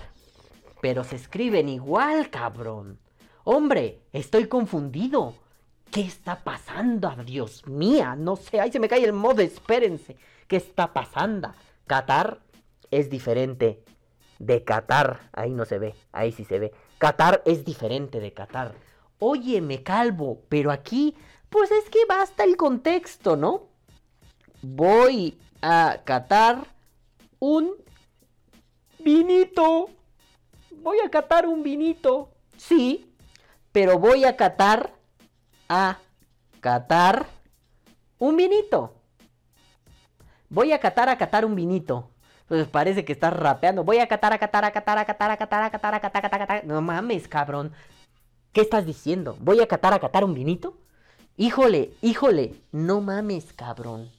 [0.81, 2.99] pero se escriben igual, cabrón.
[3.45, 5.35] Hombre, estoy confundido.
[5.91, 7.11] ¿Qué está pasando?
[7.25, 10.17] Dios mía, no sé, ahí se me cae el modo, espérense.
[10.47, 11.53] ¿Qué está pasando?
[11.87, 12.41] Qatar
[12.91, 13.83] es diferente
[14.39, 15.21] de Qatar.
[15.33, 16.73] Ahí no se ve, ahí sí se ve.
[16.99, 18.75] Qatar es diferente de Qatar.
[19.19, 21.17] Óyeme, calvo, pero aquí,
[21.49, 23.69] pues es que basta el contexto, ¿no?
[24.63, 26.67] Voy a catar
[27.39, 27.73] un
[28.99, 29.91] vinito.
[30.83, 32.31] Voy a catar un vinito.
[32.57, 33.13] Sí,
[33.73, 34.93] pero voy a catar
[35.69, 35.99] a
[36.61, 37.27] catar
[38.19, 39.02] un vinito.
[40.53, 42.11] Voy a catar a catar un vinito.
[42.47, 43.85] Pues parece que estás rapeando.
[43.85, 46.25] Voy a catar a catar a catar a catar a catar a catar a catar
[46.27, 46.65] a catar.
[46.67, 47.73] No mames, cabrón.
[48.53, 49.35] ¿Qué estás diciendo?
[49.41, 50.77] ¿Voy a catar a catar un vinito?
[51.39, 54.11] Híjole, híjole, no mames, cabrón.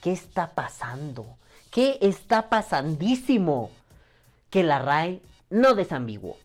[0.00, 1.36] ¿Qué está pasando?
[1.72, 3.72] ¿Qué está pasandísimo?
[4.48, 5.20] Que la RAE
[5.50, 6.36] no desambiguó.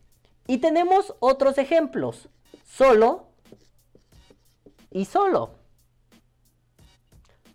[0.48, 2.30] Y tenemos otros ejemplos.
[2.68, 3.28] Solo
[4.90, 5.52] y solo.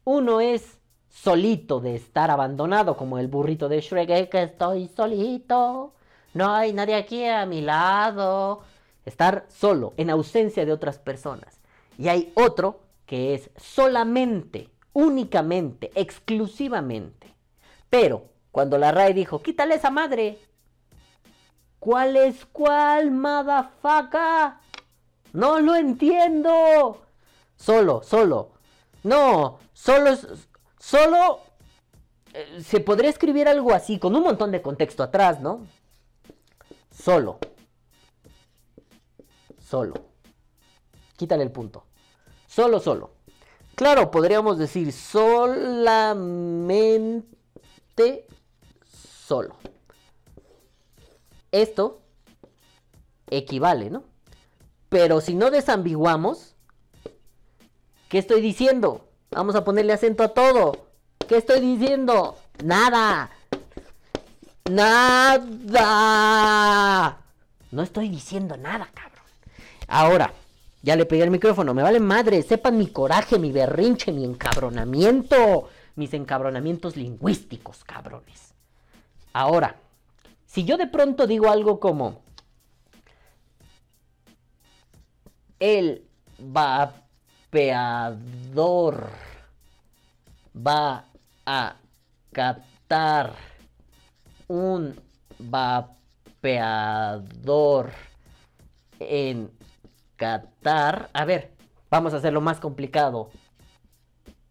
[0.05, 0.80] Uno es
[1.11, 5.93] solito de estar abandonado, como el burrito de Shrek, que estoy solito.
[6.33, 8.63] No hay nadie aquí a mi lado.
[9.05, 11.61] Estar solo, en ausencia de otras personas.
[11.99, 17.35] Y hay otro que es solamente, únicamente, exclusivamente.
[17.91, 20.39] Pero cuando la RAE dijo, quítale esa madre.
[21.81, 24.61] ¿Cuál es cuál, madafaca?
[25.33, 27.03] No lo entiendo.
[27.57, 28.51] Solo, solo.
[29.03, 30.17] No, solo,
[30.81, 31.41] solo
[32.33, 35.67] eh, se podría escribir algo así, con un montón de contexto atrás, ¿no?
[36.91, 37.39] Solo.
[39.59, 39.95] Solo.
[41.17, 41.85] Quítale el punto.
[42.47, 43.13] Solo, solo.
[43.75, 46.17] Claro, podríamos decir solamente
[49.27, 49.57] solo.
[51.53, 52.03] Esto
[53.29, 54.05] equivale, ¿no?
[54.89, 56.55] Pero si no desambiguamos,
[58.09, 59.10] ¿qué estoy diciendo?
[59.31, 60.87] Vamos a ponerle acento a todo.
[61.29, 62.37] ¿Qué estoy diciendo?
[62.65, 63.31] Nada.
[64.69, 65.47] Nada.
[67.71, 69.25] No estoy diciendo nada, cabrón.
[69.87, 70.33] Ahora,
[70.83, 71.75] ya le pegué el micrófono.
[71.75, 72.43] Me vale madre.
[72.43, 75.69] Sepan mi coraje, mi berrinche, mi encabronamiento.
[75.95, 78.55] Mis encabronamientos lingüísticos, cabrones.
[79.33, 79.77] Ahora,
[80.47, 82.23] si yo de pronto digo algo como...
[85.61, 86.05] El
[87.51, 89.11] vapeador
[90.55, 91.05] va
[91.47, 91.75] a
[92.33, 93.35] captar
[94.47, 94.95] un
[95.39, 96.71] vapeador
[99.01, 99.51] en
[100.17, 101.11] Qatar.
[101.13, 101.51] A ver,
[101.91, 103.31] vamos a hacerlo más complicado.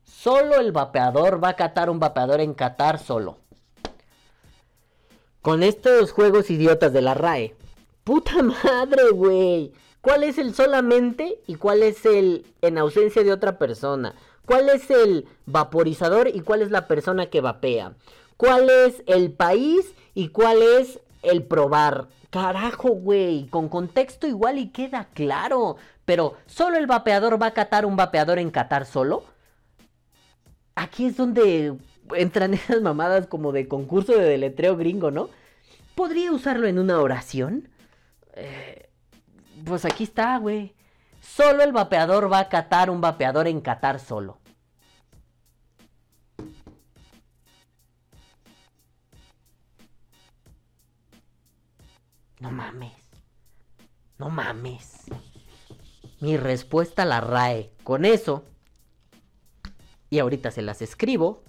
[0.04, 3.38] Solo el vapeador va a catar un vapeador en Qatar solo.
[5.41, 7.56] Con estos juegos idiotas de la RAE.
[8.04, 9.72] Puta madre, güey.
[10.02, 14.16] ¿Cuál es el solamente y cuál es el en ausencia de otra persona?
[14.45, 17.93] ¿Cuál es el vaporizador y cuál es la persona que vapea?
[18.38, 22.08] ¿Cuál es el país y cuál es el probar?
[22.30, 25.76] Carajo, güey, con contexto igual y queda claro.
[26.06, 29.24] Pero, ¿solo el vapeador va a catar un vapeador en Qatar solo?
[30.76, 31.76] Aquí es donde
[32.16, 35.30] entran esas mamadas como de concurso de deletreo gringo, ¿no?
[35.95, 37.68] ¿Podría usarlo en una oración?
[38.34, 38.88] Eh,
[39.66, 40.76] pues aquí está, güey.
[41.22, 44.39] Solo el vapeador va a catar un vapeador en Qatar solo.
[52.39, 52.93] No mames.
[54.18, 55.03] No mames.
[56.22, 57.72] Mi respuesta la RAE.
[57.84, 58.45] Con eso.
[60.10, 61.43] Y ahorita se las escribo.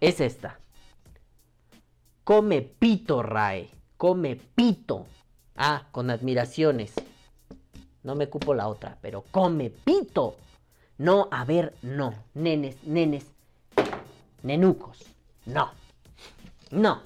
[0.00, 0.61] Es esta.
[2.24, 3.68] Come pito, RAE.
[3.96, 5.06] Come pito.
[5.56, 6.92] Ah, con admiraciones.
[8.02, 10.36] No me cupo la otra, pero come pito.
[10.98, 12.14] No, a ver, no.
[12.34, 13.26] Nenes, nenes,
[14.42, 15.04] nenucos.
[15.46, 15.70] No.
[16.70, 17.00] No.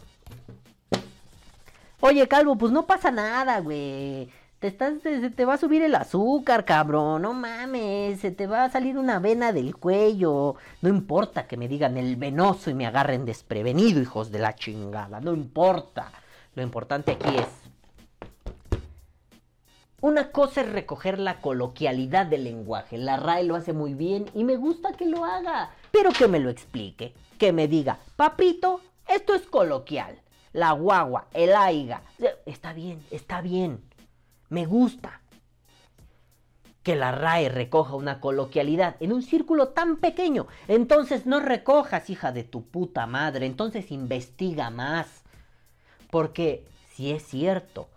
[2.00, 4.30] Oye, Calvo, pues no pasa nada, güey.
[4.58, 7.22] Te, estás, se te va a subir el azúcar, cabrón.
[7.22, 8.20] No mames.
[8.20, 10.56] Se te va a salir una vena del cuello.
[10.80, 15.20] No importa que me digan el venoso y me agarren desprevenido, hijos de la chingada.
[15.20, 16.10] No importa.
[16.54, 17.48] Lo importante aquí es.
[20.00, 22.96] Una cosa es recoger la coloquialidad del lenguaje.
[22.96, 25.70] La RAE lo hace muy bien y me gusta que lo haga.
[25.90, 27.12] Pero que me lo explique.
[27.38, 30.18] Que me diga, papito, esto es coloquial.
[30.52, 32.02] La guagua, el aiga.
[32.46, 33.85] Está bien, está bien.
[34.48, 35.20] Me gusta.
[36.82, 40.46] que la RAE recoja una coloquialidad en un círculo tan pequeño.
[40.68, 43.46] Entonces no recojas, hija de tu puta madre.
[43.46, 45.24] Entonces investiga más.
[46.12, 47.88] Porque si es cierto,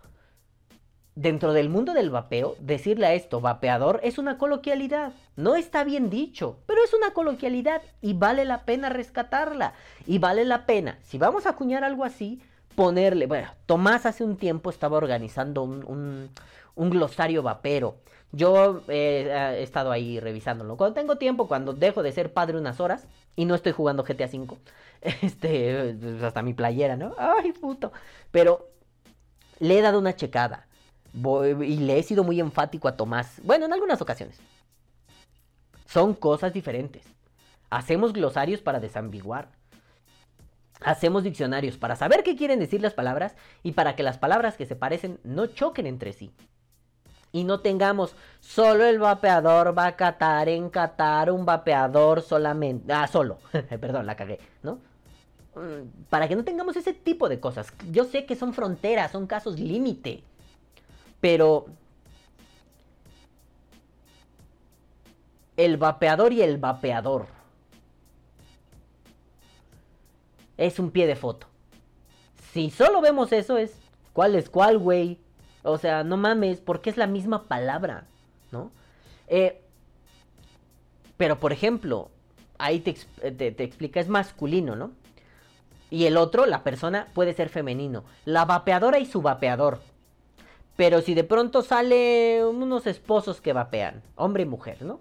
[1.14, 5.12] dentro del mundo del vapeo, decirle a esto vapeador es una coloquialidad.
[5.36, 9.74] No está bien dicho, pero es una coloquialidad y vale la pena rescatarla.
[10.04, 12.42] Y vale la pena, si vamos a acuñar algo así,
[12.74, 13.26] ponerle.
[13.26, 16.30] Bueno, Tomás hace un tiempo estaba organizando un,
[16.74, 17.96] un glosario vapero
[18.32, 20.76] yo eh, he estado ahí revisándolo.
[20.76, 23.06] Cuando tengo tiempo, cuando dejo de ser padre unas horas
[23.36, 24.56] y no estoy jugando GTA V,
[25.22, 27.14] este, pues, hasta mi playera, ¿no?
[27.18, 27.92] Ay, puto.
[28.30, 28.68] Pero
[29.58, 30.66] le he dado una checada.
[31.12, 33.40] y le he sido muy enfático a Tomás.
[33.42, 34.38] Bueno, en algunas ocasiones.
[35.86, 37.04] Son cosas diferentes.
[37.68, 39.48] Hacemos glosarios para desambiguar.
[40.80, 44.66] Hacemos diccionarios para saber qué quieren decir las palabras y para que las palabras que
[44.66, 46.32] se parecen no choquen entre sí
[47.32, 53.06] y no tengamos solo el vapeador va a catar en Qatar un vapeador solamente, ah,
[53.06, 53.38] solo,
[53.80, 54.80] perdón, la cagué, ¿no?
[55.54, 57.72] Mm, para que no tengamos ese tipo de cosas.
[57.90, 60.22] Yo sé que son fronteras, son casos límite,
[61.20, 61.66] pero
[65.56, 67.26] el vapeador y el vapeador
[70.60, 71.46] es un pie de foto.
[72.52, 73.72] Si solo vemos eso es,
[74.12, 75.18] ¿cuál es cuál, güey?
[75.62, 78.06] O sea, no mames, porque es la misma palabra,
[78.52, 78.70] ¿no?
[79.26, 79.62] Eh,
[81.16, 82.10] pero, por ejemplo,
[82.58, 84.92] ahí te, te, explica, es masculino, ¿no?
[85.88, 88.04] Y el otro, la persona, puede ser femenino.
[88.26, 89.80] La vapeadora y su vapeador.
[90.76, 95.00] Pero si de pronto sale unos esposos que vapean, hombre y mujer, ¿no?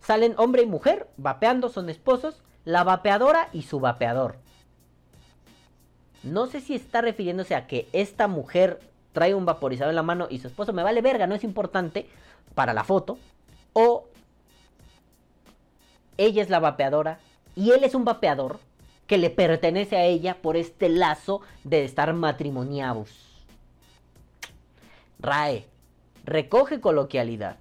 [0.00, 4.36] Salen hombre y mujer vapeando, son esposos, la vapeadora y su vapeador.
[6.22, 8.80] No sé si está refiriéndose a que esta mujer
[9.12, 12.06] trae un vaporizador en la mano y su esposo me vale verga, no es importante
[12.54, 13.18] para la foto.
[13.72, 14.06] O
[16.16, 17.18] ella es la vapeadora
[17.56, 18.58] y él es un vapeador
[19.06, 23.10] que le pertenece a ella por este lazo de estar matrimoniados.
[25.18, 25.66] Rae,
[26.24, 27.56] recoge coloquialidad.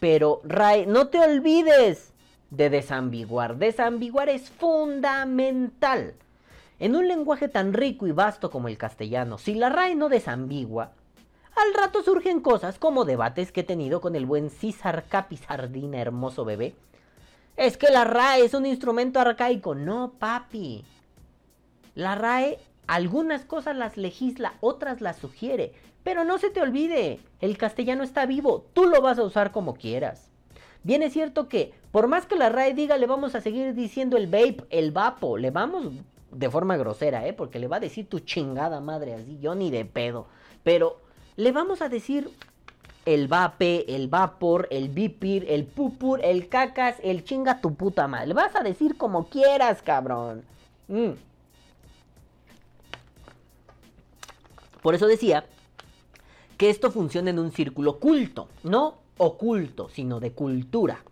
[0.00, 2.12] Pero Rae, no te olvides
[2.50, 3.56] de desambiguar.
[3.56, 6.14] Desambiguar es fundamental.
[6.80, 10.92] En un lenguaje tan rico y vasto como el castellano, si la RAE no desambigua,
[11.56, 16.44] al rato surgen cosas como debates que he tenido con el buen César Capizardina, hermoso
[16.44, 16.76] bebé.
[17.56, 19.74] Es que la RAE es un instrumento arcaico.
[19.74, 20.84] No, papi.
[21.96, 25.72] La RAE algunas cosas las legisla, otras las sugiere.
[26.04, 29.74] Pero no se te olvide, el castellano está vivo, tú lo vas a usar como
[29.74, 30.30] quieras.
[30.84, 34.16] Bien es cierto que, por más que la RAE diga, le vamos a seguir diciendo
[34.16, 35.92] el vape, el vapo, le vamos
[36.30, 37.32] de forma grosera, ¿eh?
[37.32, 40.26] Porque le va a decir tu chingada madre así, yo ni de pedo.
[40.62, 41.00] Pero
[41.36, 42.30] le vamos a decir
[43.06, 48.28] el vape, el vapor, el bipir, el pupur, el cacas, el chinga tu puta madre.
[48.28, 50.44] Le vas a decir como quieras, cabrón.
[50.88, 51.12] Mm.
[54.82, 55.44] Por eso decía
[56.56, 61.02] que esto funciona en un círculo culto, no oculto, sino de cultura.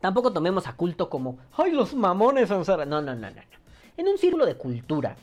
[0.00, 3.28] Tampoco tomemos a culto como, ay, los mamones son No, no, no, no
[3.98, 5.16] en un círculo de cultura.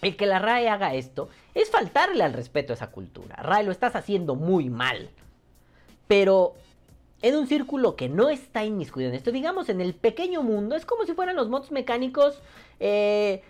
[0.00, 3.36] El que la RAE haga esto es faltarle al respeto a esa cultura.
[3.36, 5.10] RAE lo estás haciendo muy mal.
[6.06, 6.54] Pero
[7.22, 10.84] en un círculo que no está inmiscuido en esto, digamos en el pequeño mundo, es
[10.84, 12.38] como si fueran los mods mecánicos
[12.80, 13.42] eh,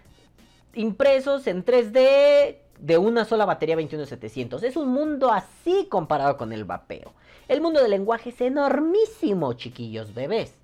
[0.74, 4.62] impresos en 3D de una sola batería 21700.
[4.62, 7.12] Es un mundo así comparado con el vapeo.
[7.48, 10.54] El mundo del lenguaje es enormísimo, chiquillos bebés.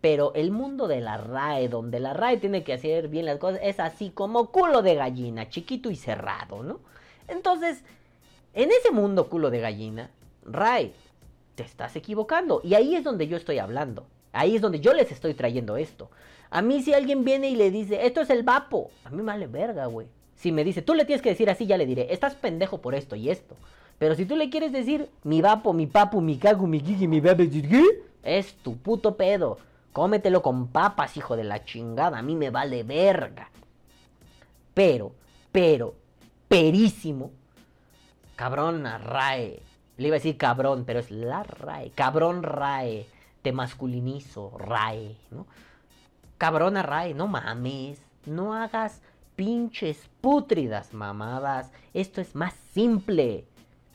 [0.00, 3.60] Pero el mundo de la RAE, donde la RAE tiene que hacer bien las cosas,
[3.62, 6.80] es así como culo de gallina, chiquito y cerrado, ¿no?
[7.28, 7.82] Entonces,
[8.54, 10.10] en ese mundo culo de gallina,
[10.44, 10.92] RAE,
[11.54, 12.60] te estás equivocando.
[12.62, 14.06] Y ahí es donde yo estoy hablando.
[14.32, 16.10] Ahí es donde yo les estoy trayendo esto.
[16.50, 19.24] A mí si alguien viene y le dice, esto es el vapo, a mí me
[19.24, 20.06] vale verga, güey.
[20.36, 22.94] Si me dice, tú le tienes que decir así, ya le diré, estás pendejo por
[22.94, 23.56] esto y esto.
[23.98, 27.20] Pero si tú le quieres decir mi vapo, mi papu, mi cagu, mi gigi, mi
[27.20, 27.48] bebé,
[28.22, 29.56] es tu puto pedo.
[29.96, 32.18] Cómetelo con papas, hijo de la chingada.
[32.18, 33.48] A mí me vale verga.
[34.74, 35.14] Pero,
[35.50, 35.94] pero,
[36.48, 37.30] perísimo.
[38.36, 39.62] Cabrón RAE.
[39.96, 41.92] Le iba a decir cabrón, pero es la RAE.
[41.92, 43.06] Cabrón RAE.
[43.40, 45.46] Te masculinizo, RAE, ¿no?
[46.36, 47.98] Cabrona RAE, no mames.
[48.26, 49.00] No hagas
[49.34, 51.72] pinches pútridas mamadas.
[51.94, 53.46] Esto es más simple.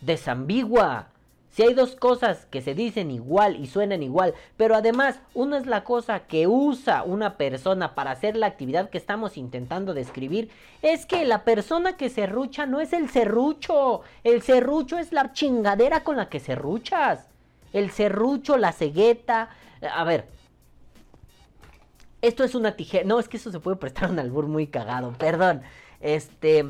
[0.02, 1.11] Desambigua.
[1.52, 5.66] Si hay dos cosas que se dicen igual y suenan igual, pero además una es
[5.66, 10.50] la cosa que usa una persona para hacer la actividad que estamos intentando describir,
[10.82, 16.06] es que la persona que serrucha no es el serrucho, el serrucho es la chingadera
[16.06, 17.28] con la que serruchas.
[17.74, 19.50] El serrucho, la cegueta.
[19.94, 20.28] A ver.
[22.22, 23.06] Esto es una tijera.
[23.06, 25.14] No, es que eso se puede prestar un albur muy cagado.
[25.18, 25.62] Perdón.
[26.00, 26.66] Este.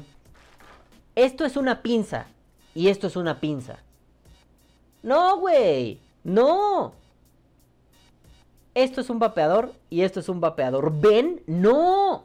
[1.15, 2.25] Esto es una pinza.
[2.73, 3.79] Y esto es una pinza.
[5.03, 5.99] No, güey.
[6.23, 6.93] No.
[8.73, 10.91] Esto es un vapeador y esto es un vapeador.
[10.99, 11.41] ¿Ven?
[11.47, 12.23] No.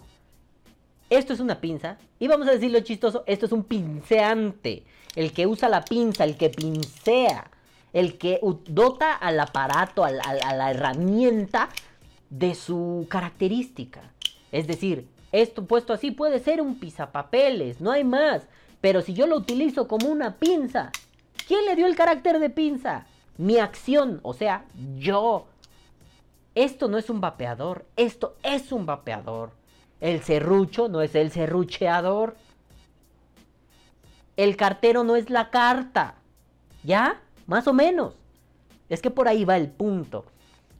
[1.10, 1.98] Esto es una pinza.
[2.18, 4.84] Y vamos a decirlo chistoso, esto es un pinceante.
[5.14, 7.50] El que usa la pinza, el que pincea.
[7.92, 11.70] El que dota al aparato, a la herramienta
[12.28, 14.02] de su característica.
[14.52, 18.42] Es decir, esto puesto así puede ser un pizapapeles, no hay más.
[18.80, 20.92] Pero si yo lo utilizo como una pinza,
[21.46, 23.06] ¿quién le dio el carácter de pinza?
[23.38, 24.64] Mi acción, o sea,
[24.96, 25.46] yo.
[26.54, 29.50] Esto no es un vapeador, esto es un vapeador.
[30.00, 32.36] El serrucho no es el serrucheador.
[34.36, 36.14] El cartero no es la carta.
[36.82, 37.20] ¿Ya?
[37.46, 38.14] Más o menos.
[38.88, 40.24] Es que por ahí va el punto.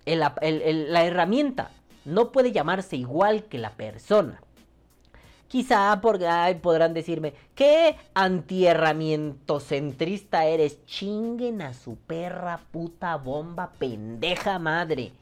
[0.05, 1.71] la herramienta
[2.07, 4.41] no puede llamarse igual que la persona.
[5.49, 6.19] Quizá por,
[6.61, 7.97] podrán decirme, ¿qué
[9.61, 10.85] centrista eres?
[10.87, 15.13] Chinguen a su perra puta bomba pendeja madre.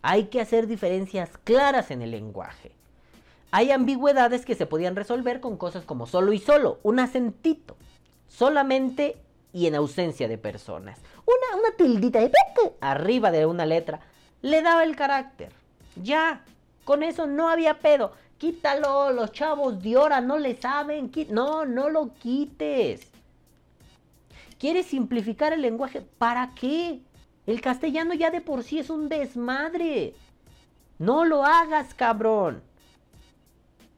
[0.00, 2.72] Hay que hacer diferencias claras en el lenguaje.
[3.50, 7.76] Hay ambigüedades que se podían resolver con cosas como solo y solo, un acentito,
[8.28, 9.16] solamente
[9.52, 10.98] y en ausencia de personas.
[11.26, 12.32] Una, una tildita de
[12.80, 14.00] arriba de una letra
[14.42, 15.50] le daba el carácter.
[16.02, 16.44] Ya,
[16.84, 18.12] con eso no había pedo.
[18.38, 21.10] Quítalo, los chavos de no le saben.
[21.30, 23.08] No, no lo quites.
[24.58, 26.02] ¿Quieres simplificar el lenguaje?
[26.02, 27.00] ¿Para qué?
[27.46, 30.14] El castellano ya de por sí es un desmadre.
[30.98, 32.62] No lo hagas, cabrón.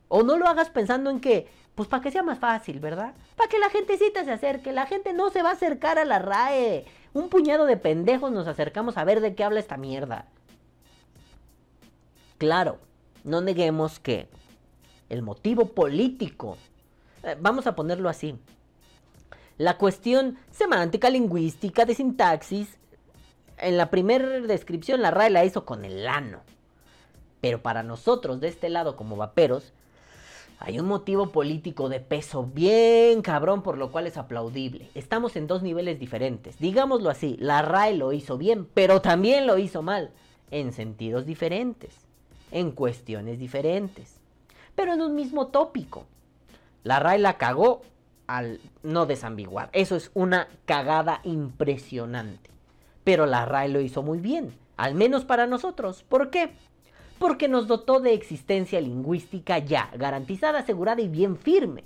[0.08, 3.14] O no lo hagas pensando en que, pues para que sea más fácil, ¿verdad?
[3.36, 4.72] Para que la gentecita se acerque.
[4.72, 6.86] La gente no se va a acercar a la RAE.
[7.12, 10.26] Un puñado de pendejos nos acercamos a ver de qué habla esta mierda.
[12.38, 12.78] Claro,
[13.28, 14.28] no neguemos que
[15.08, 16.56] el motivo político,
[17.22, 18.36] eh, vamos a ponerlo así,
[19.56, 22.78] la cuestión semántica, lingüística, de sintaxis,
[23.58, 26.40] en la primera descripción la RAE la hizo con el ano.
[27.40, 29.72] Pero para nosotros de este lado como vaperos,
[30.60, 34.90] hay un motivo político de peso bien cabrón por lo cual es aplaudible.
[34.94, 36.58] Estamos en dos niveles diferentes.
[36.58, 40.10] Digámoslo así, la RAE lo hizo bien, pero también lo hizo mal,
[40.50, 42.07] en sentidos diferentes,
[42.50, 44.16] en cuestiones diferentes,
[44.74, 46.06] pero en un mismo tópico.
[46.84, 47.82] La RAE la cagó
[48.26, 49.70] al no desambiguar.
[49.72, 52.50] Eso es una cagada impresionante.
[53.04, 56.04] Pero la RAE lo hizo muy bien, al menos para nosotros.
[56.08, 56.50] ¿Por qué?
[57.18, 61.84] Porque nos dotó de existencia lingüística ya, garantizada, asegurada y bien firme.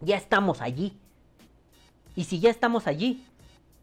[0.00, 0.96] Ya estamos allí.
[2.16, 3.24] Y si ya estamos allí,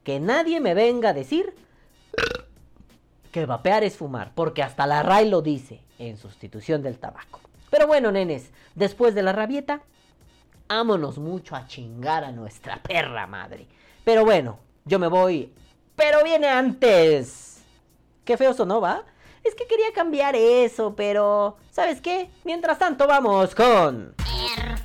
[0.04, 1.54] que nadie me venga a decir
[3.28, 7.40] que vapear es fumar, porque hasta la RAE lo dice, en sustitución del tabaco.
[7.70, 9.82] Pero bueno, nenes, después de la rabieta,
[10.68, 13.68] ámonos mucho a chingar a nuestra perra madre.
[14.04, 15.52] Pero bueno, yo me voy
[15.98, 17.58] pero viene antes.
[18.24, 19.04] Qué feo sonó, ¿va?
[19.44, 21.58] Es que quería cambiar eso, pero...
[21.72, 22.30] ¿Sabes qué?
[22.44, 24.14] Mientras tanto vamos con...
[24.24, 24.77] ¡Saludos!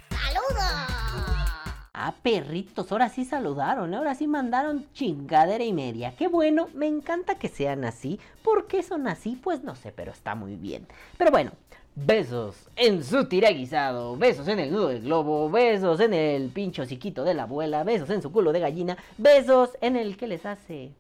[2.05, 6.17] Ah, perritos, ahora sí saludaron, ahora sí mandaron chingadera y media.
[6.17, 8.19] Qué bueno, me encanta que sean así.
[8.43, 9.39] ¿Por qué son así?
[9.41, 10.85] Pues no sé, pero está muy bien.
[11.17, 11.53] Pero bueno,
[11.95, 17.23] Besos en su tiraguisado, besos en el nudo del globo, besos en el pincho chiquito
[17.23, 20.91] de la abuela, besos en su culo de gallina, besos en el que les hace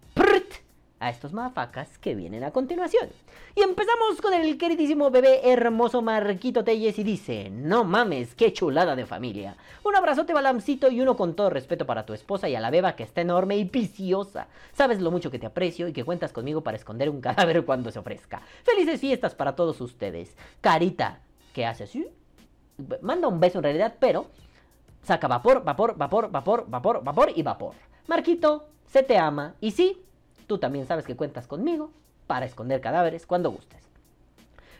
[1.03, 3.09] a estos mafacas que vienen a continuación.
[3.57, 8.95] Y empezamos con el queridísimo bebé hermoso Marquito Telles y dice, no mames, qué chulada
[8.95, 9.57] de familia.
[9.83, 12.95] Un abrazote balamcito y uno con todo respeto para tu esposa y a la beba
[12.95, 14.47] que está enorme y viciosa.
[14.73, 17.91] Sabes lo mucho que te aprecio y que cuentas conmigo para esconder un cadáver cuando
[17.91, 18.41] se ofrezca.
[18.63, 20.37] Felices fiestas para todos ustedes.
[20.61, 21.21] Carita,
[21.53, 21.83] ¿qué hace?
[23.01, 24.27] Manda un beso en realidad, pero
[25.03, 27.75] saca vapor, vapor, vapor, vapor, vapor, vapor y vapor.
[28.07, 30.01] Marquito, se te ama y sí,
[30.53, 31.93] Tú también sabes que cuentas conmigo
[32.27, 33.81] para esconder cadáveres cuando gustes.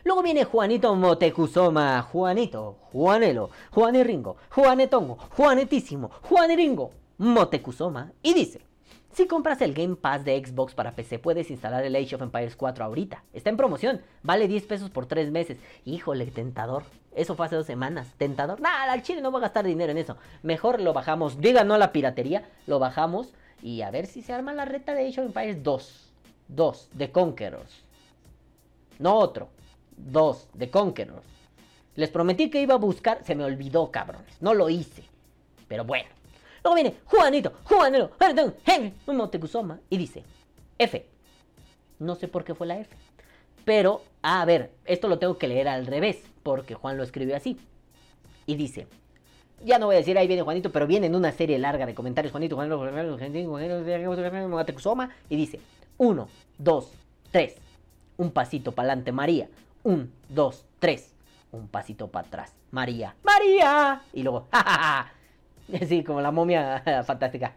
[0.05, 8.61] Luego viene Juanito Motecuzoma, Juanito, Juanelo, Juaniringo, Juanetongo, Juanetísimo, Juaniringo, Motecuzoma, y dice,
[9.15, 12.55] si compras el Game Pass de Xbox para PC puedes instalar el Age of Empires
[12.55, 13.25] 4 ahorita.
[13.33, 15.57] Está en promoción, vale 10 pesos por 3 meses.
[15.87, 16.83] Híjole, tentador.
[17.17, 18.13] Eso fue hace dos semanas.
[18.19, 18.61] ¿Tentador?
[18.61, 20.19] Nada, el chile no va a gastar dinero en eso.
[20.43, 21.41] Mejor lo bajamos.
[21.41, 22.47] Diga no a la piratería.
[22.67, 23.33] Lo bajamos
[23.63, 26.09] y a ver si se arma la reta de Age of Empires 2.
[26.49, 27.83] 2 de Conquerors.
[28.99, 29.49] No otro.
[29.97, 31.25] 2 de Conquerors.
[31.95, 33.25] Les prometí que iba a buscar.
[33.25, 34.41] Se me olvidó, cabrones.
[34.41, 35.05] No lo hice.
[35.69, 36.09] Pero bueno.
[36.65, 38.13] Luego viene Juanito, Juanito,
[39.07, 39.81] Montecuzoma.
[39.91, 40.23] Y dice:
[40.79, 41.07] F.
[41.99, 42.95] No sé por qué fue la F.
[43.65, 47.59] Pero, a ver, esto lo tengo que leer al revés, porque Juan lo escribió así.
[48.47, 48.89] Y dice,
[49.65, 51.95] ya no voy a decir ahí viene Juanito, pero viene en una serie larga de
[51.95, 55.61] comentarios Juanito, Juanito, Juanito, Juanito, y dice,
[55.99, 56.93] 1, 2,
[57.31, 57.57] 3,
[58.19, 59.49] un pasito para adelante María,
[59.85, 61.15] 1, 2, 3,
[61.53, 65.13] un pasito para atrás María, María, y luego, jajaja,
[65.81, 67.53] así como la momia fantástica.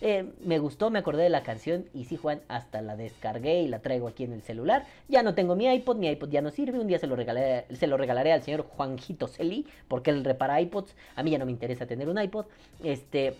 [0.00, 3.68] Eh, me gustó, me acordé de la canción y sí, Juan, hasta la descargué y
[3.68, 4.86] la traigo aquí en el celular.
[5.08, 6.78] Ya no tengo mi iPod, mi iPod ya no sirve.
[6.78, 10.60] Un día se lo, regalé, se lo regalaré al señor Juanjito Celi porque él repara
[10.60, 10.94] iPods.
[11.16, 12.46] A mí ya no me interesa tener un iPod.
[12.82, 13.34] Este,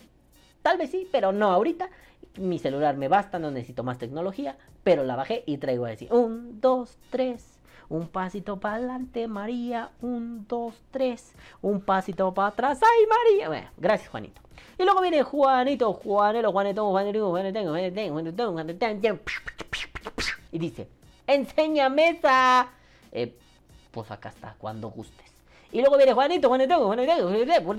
[0.63, 1.91] tal vez sí, pero no ahorita.
[2.37, 4.57] Mi celular me basta, no necesito más tecnología.
[4.83, 7.58] Pero la bajé y traigo a decir: un, dos, tres.
[7.89, 9.91] Un pasito para adelante, María.
[10.03, 11.32] Un, dos, tres.
[11.62, 12.80] Un pasito para atrás.
[12.82, 13.49] ¡Ay, María!
[13.49, 14.41] Bueno, gracias, Juanito.
[14.78, 17.61] Y luego viene Juanito, Juanelo, Juanito, Juanito, Juanito,
[18.12, 19.18] Juanito, Juanito,
[20.53, 20.89] y dice,
[21.26, 22.68] enséñame esa.
[23.12, 23.34] Eh,
[23.91, 25.32] pues acá está, cuando gustes.
[25.72, 27.74] Y luego viene Juanito, Juanito, Juanito,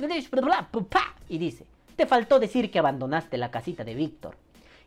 [1.30, 4.36] y dice, te faltó decir que abandonaste la casita de Víctor.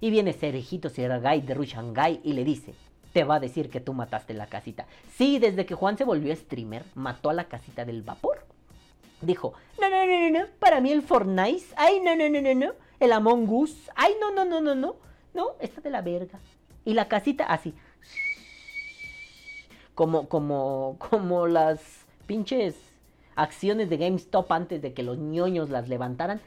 [0.00, 2.74] Y viene Sergito Sergay de Rushangai y le dice,
[3.12, 4.86] te va a decir que tú mataste la casita.
[5.16, 8.46] Sí, desde que Juan se volvió streamer, mató a la casita del vapor.
[9.20, 12.54] Dijo, no, no, no, no, no, para mí el Fortnite, ay, no, no, no, no,
[12.54, 14.96] no, el Among Us, ay, no, no, no, no, no,
[15.34, 16.40] no, está de la verga.
[16.84, 17.74] Y la casita así,
[19.94, 21.80] como, como, como las
[22.26, 22.74] pinches
[23.36, 26.40] acciones de GameStop antes de que los ñoños las levantaran.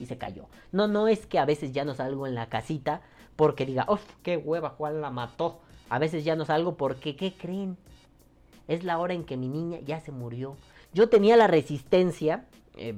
[0.00, 0.46] Y se cayó.
[0.72, 3.02] No, no es que a veces ya no salgo en la casita
[3.38, 5.60] porque diga, uff, qué hueva, Juan la mató.
[5.90, 7.76] A veces ya no salgo porque, ¿qué creen?
[8.66, 10.56] Es la hora en que mi niña ya se murió.
[10.92, 12.92] Yo tenía la resistencia eh,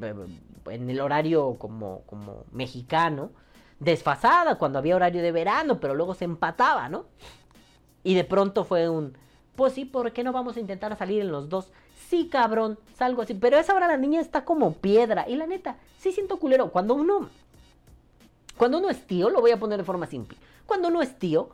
[0.71, 3.33] en el horario como, como mexicano,
[3.81, 7.05] desfasada cuando había horario de verano, pero luego se empataba, ¿no?
[8.03, 9.19] Y de pronto fue un,
[9.57, 11.71] pues sí, ¿por qué no vamos a intentar salir en los dos?
[12.09, 13.35] Sí, cabrón, salgo así.
[13.35, 15.29] Pero a esa hora la niña está como piedra.
[15.29, 16.71] Y la neta, sí siento culero.
[16.71, 17.29] Cuando uno,
[18.61, 20.37] cuando uno es tío, lo voy a poner de forma simple.
[20.67, 21.49] Cuando uno es tío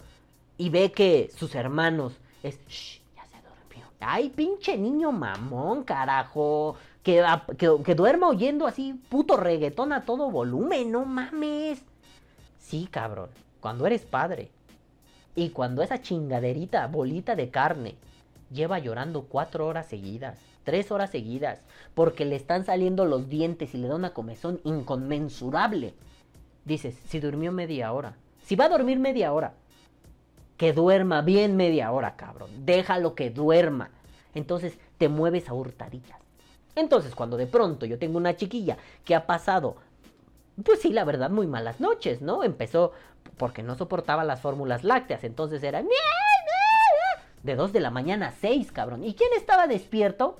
[0.59, 3.87] y ve que sus hermanos es, shh, ya se durmió.
[4.01, 6.75] Ay, pinche niño mamón, carajo.
[7.05, 7.25] Que,
[7.57, 11.81] que, duerma oyendo así puto reggaetón a todo volumen, no mames.
[12.59, 13.29] Sí, cabrón.
[13.61, 14.51] Cuando eres padre
[15.37, 17.95] y cuando esa chingaderita, bolita de carne,
[18.51, 21.61] lleva llorando cuatro horas seguidas, tres horas seguidas,
[21.95, 25.95] porque le están saliendo los dientes y le da una comezón inconmensurable.
[26.67, 29.55] Dices, si durmió media hora, si va a dormir media hora,
[30.59, 32.51] que duerma bien media hora, cabrón.
[32.67, 33.91] Déjalo que duerma.
[34.35, 36.19] Entonces te mueves a hurtadillas.
[36.75, 39.77] Entonces, cuando de pronto yo tengo una chiquilla que ha pasado,
[40.63, 42.45] pues sí, la verdad, muy malas noches, ¿no?
[42.45, 42.93] Empezó
[43.39, 45.83] porque no soportaba las fórmulas lácteas, entonces era
[47.43, 49.05] de 2 de la mañana a 6, cabrón.
[49.05, 50.37] ¿Y quién estaba despierto?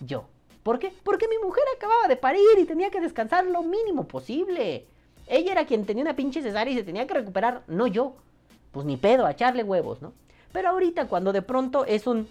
[0.00, 0.24] Yo.
[0.62, 0.92] ¿Por qué?
[1.02, 4.86] Porque mi mujer acababa de parir y tenía que descansar lo mínimo posible.
[5.26, 8.16] Ella era quien tenía una pinche cesárea y se tenía que recuperar, no yo.
[8.72, 10.12] Pues ni pedo, a echarle huevos, ¿no?
[10.52, 12.28] Pero ahorita cuando de pronto es un...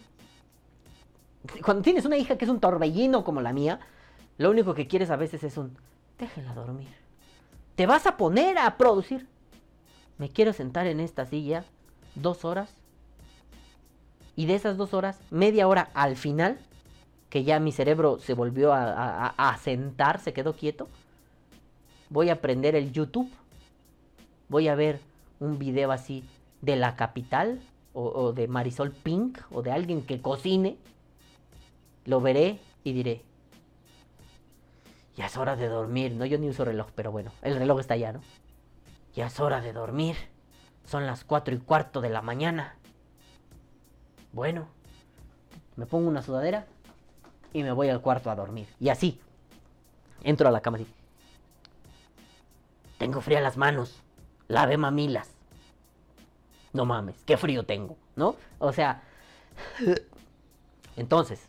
[1.63, 3.79] Cuando tienes una hija que es un torbellino como la mía,
[4.37, 5.75] lo único que quieres a veces es un...
[6.19, 6.89] Déjela dormir.
[7.75, 9.27] Te vas a poner a producir.
[10.17, 11.63] Me quiero sentar en esta silla
[12.15, 12.71] dos horas.
[14.35, 16.59] Y de esas dos horas, media hora al final,
[17.29, 20.89] que ya mi cerebro se volvió a, a, a sentar, se quedó quieto.
[22.11, 23.31] Voy a prender el YouTube.
[24.49, 24.99] Voy a ver
[25.39, 26.23] un video así
[26.61, 27.61] de la capital
[27.93, 30.77] o, de Marisol Pink o de alguien que cocine,
[32.05, 33.21] lo veré y diré,
[35.17, 37.95] ya es hora de dormir, no yo ni uso reloj, pero bueno, el reloj está
[37.95, 38.21] allá, ¿no?
[39.13, 40.15] Ya es hora de dormir,
[40.85, 42.75] son las cuatro y cuarto de la mañana.
[44.31, 44.67] Bueno,
[45.75, 46.65] me pongo una sudadera
[47.51, 48.67] y me voy al cuarto a dormir.
[48.79, 49.19] Y así,
[50.23, 50.87] entro a la cama así.
[53.01, 53.99] Tengo frías las manos,
[54.47, 55.27] lave mamilas.
[56.71, 58.35] No mames, qué frío tengo, ¿no?
[58.59, 59.01] O sea,
[60.95, 61.41] entonces,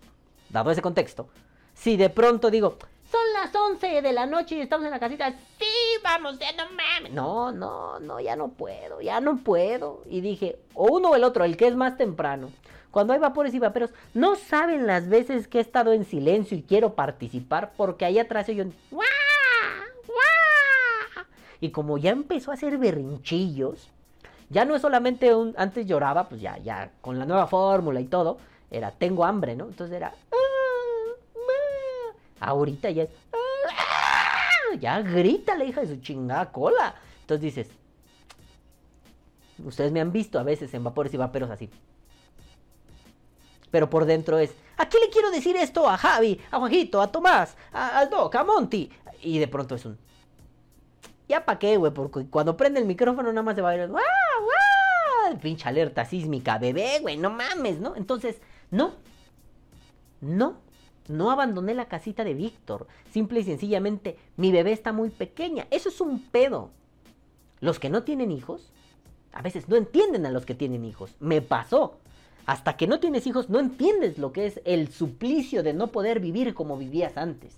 [0.49, 1.29] dado ese contexto,
[1.75, 2.79] si de pronto digo,
[3.11, 5.67] son las 11 de la noche y estamos en la casita, sí,
[6.03, 7.13] vamos, ya no mames.
[7.13, 10.05] No, no, no, ya no puedo, ya no puedo.
[10.09, 12.49] Y dije, o uno o el otro, el que es más temprano.
[12.91, 16.63] Cuando hay vapores y vaperos, no saben las veces que he estado en silencio y
[16.63, 18.65] quiero participar porque ahí atrás yo...
[21.63, 23.89] Y como ya empezó a hacer berrinchillos,
[24.51, 28.07] ya no es solamente un, antes lloraba, pues ya, ya, con la nueva fórmula y
[28.07, 28.39] todo,
[28.69, 29.67] era, tengo hambre, ¿no?
[29.67, 36.97] Entonces era, ah, ahorita ya es, ah, ya grita la hija de su chingada cola.
[37.21, 37.69] Entonces dices,
[39.65, 41.71] ustedes me han visto a veces en vapores y vaperos así.
[43.71, 47.13] Pero por dentro es, ¿a qué le quiero decir esto a Javi, a Juanjito, a
[47.13, 48.91] Tomás, a, al Doc, a Monty?
[49.23, 49.97] Y de pronto es un,
[51.33, 53.89] ya pa' qué, güey, porque cuando prende el micrófono nada más se va a ver,
[53.89, 55.39] ¡guau, guau!
[55.41, 57.97] Pinche alerta sísmica, bebé, güey, no mames, ¿no?
[57.97, 58.37] Entonces,
[58.71, 58.93] no,
[60.21, 60.59] no,
[61.09, 62.87] no abandoné la casita de Víctor.
[63.11, 65.67] Simple y sencillamente, mi bebé está muy pequeña.
[65.71, 66.69] Eso es un pedo.
[67.61, 68.71] Los que no tienen hijos,
[69.33, 71.15] a veces no entienden a los que tienen hijos.
[71.19, 71.99] Me pasó.
[72.45, 76.21] Hasta que no tienes hijos, no entiendes lo que es el suplicio de no poder
[76.21, 77.57] vivir como vivías antes.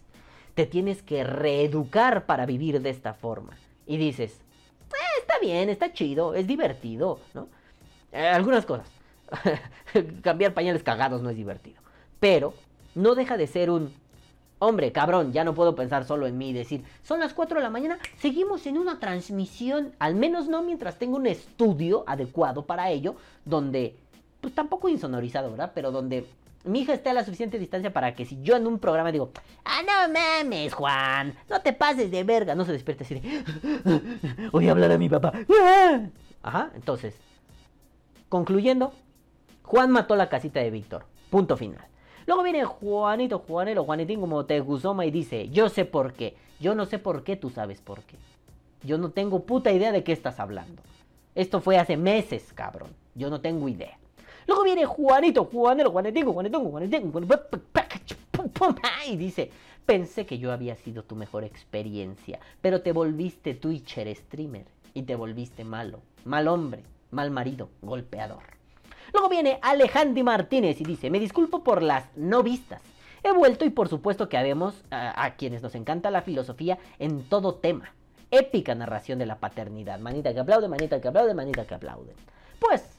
[0.54, 3.56] Te tienes que reeducar para vivir de esta forma.
[3.86, 4.40] Y dices,
[4.92, 7.48] eh, está bien, está chido, es divertido, ¿no?
[8.12, 8.88] Eh, algunas cosas.
[10.22, 11.80] Cambiar pañales cagados no es divertido.
[12.20, 12.54] Pero
[12.94, 13.92] no deja de ser un,
[14.58, 17.62] hombre, cabrón, ya no puedo pensar solo en mí y decir, son las 4 de
[17.62, 22.90] la mañana, seguimos en una transmisión, al menos no mientras tengo un estudio adecuado para
[22.90, 23.96] ello, donde,
[24.40, 25.72] pues tampoco insonorizado, ¿verdad?
[25.74, 26.26] Pero donde
[26.64, 29.30] mi hija esté a la suficiente distancia para que si yo en un programa digo,
[29.64, 34.68] ah, no mames, Juan, no te pases de verga, no se despierte así de, voy
[34.68, 35.32] a hablar a mi papá.
[36.42, 37.14] Ajá, entonces,
[38.28, 38.92] concluyendo,
[39.62, 41.86] Juan mató la casita de Víctor, punto final.
[42.26, 46.36] Luego viene Juanito, Juanelo, Juanitín como Teguzoma y dice, yo sé por qué.
[46.58, 48.16] Yo no sé por qué, tú sabes por qué.
[48.82, 50.82] Yo no tengo puta idea de qué estás hablando.
[51.34, 52.90] Esto fue hace meses, cabrón.
[53.14, 53.98] Yo no tengo idea.
[54.46, 57.12] Luego viene Juanito, Juanelo, Juanitín, Juanitín, Juanitín,
[59.06, 59.50] y dice,
[59.86, 65.16] pensé que yo había sido tu mejor experiencia, pero te volviste Twitcher streamer y te
[65.16, 68.42] volviste malo, mal hombre, mal marido, golpeador.
[69.12, 72.82] Luego viene Alejandro Martínez y dice, me disculpo por las no vistas.
[73.22, 77.22] He vuelto y por supuesto que habemos a, a quienes nos encanta la filosofía en
[77.22, 77.94] todo tema.
[78.30, 80.00] Épica narración de la paternidad.
[80.00, 82.12] Manita que aplaude, manita que aplaude, manita que aplaude.
[82.58, 82.93] Pues,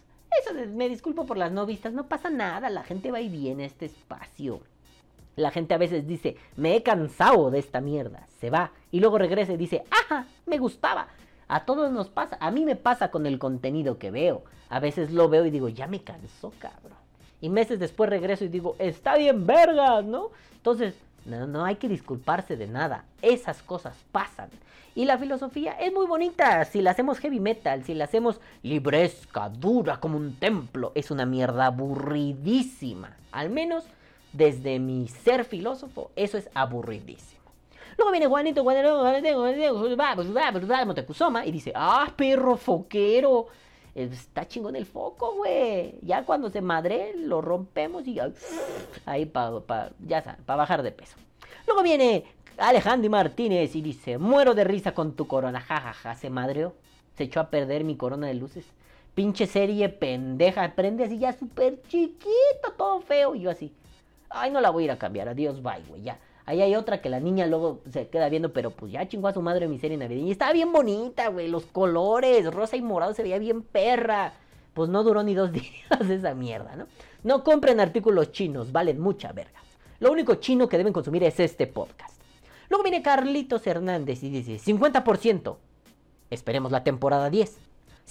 [0.74, 3.68] me disculpo por las no vistas, no pasa nada, la gente va y viene a
[3.68, 4.62] este espacio.
[5.36, 9.18] La gente a veces dice, me he cansado de esta mierda, se va, y luego
[9.18, 11.08] regresa y dice, ajá, me gustaba.
[11.48, 14.44] A todos nos pasa, a mí me pasa con el contenido que veo.
[14.70, 16.98] A veces lo veo y digo, ya me cansó, cabrón.
[17.42, 20.32] Y meses después regreso y digo, está bien vergas, ¿no?
[20.56, 20.96] Entonces,
[21.26, 23.06] no, no hay que disculparse de nada.
[23.22, 24.50] Esas cosas pasan.
[24.94, 26.64] Y la filosofía es muy bonita.
[26.66, 31.26] Si la hacemos heavy metal, si la hacemos libresca, dura como un templo, es una
[31.26, 33.18] mierda aburridísima.
[33.32, 33.84] Al menos
[34.32, 37.42] desde mi ser filósofo, eso es aburridísimo.
[37.98, 43.48] Luego viene Juanito, Juanito, Juanito, Motecuzoma y dice, ah, perro foquero.
[43.96, 45.98] Está chingón el foco, güey.
[46.02, 48.20] Ya cuando se madre, lo rompemos y
[49.06, 51.16] ahí para, pa, ya para bajar de peso.
[51.66, 52.26] Luego viene
[52.58, 56.74] Alejandro Martínez y dice, muero de risa con tu corona, jajaja, se madreó.
[57.18, 58.66] Se echó a perder mi corona de luces.
[59.14, 63.34] Pinche serie pendeja, prende así ya súper chiquito, todo feo.
[63.34, 63.72] Y yo así,
[64.30, 66.20] ay, no la voy a ir a cambiar, adiós, bye, güey, ya.
[66.46, 69.34] Ahí hay otra que la niña luego se queda viendo, pero pues ya chingó a
[69.34, 70.28] su madre mi serie navideña.
[70.28, 71.48] Y estaba bien bonita, güey.
[71.48, 74.34] Los colores, rosa y morado, se veía bien perra.
[74.74, 76.88] Pues no duró ni dos días esa mierda, ¿no?
[77.24, 79.60] No compren artículos chinos, valen mucha verga.
[80.00, 82.20] Lo único chino que deben consumir es este podcast.
[82.70, 85.56] Luego viene Carlitos Hernández y dice 50%.
[86.30, 87.58] Esperemos la temporada 10.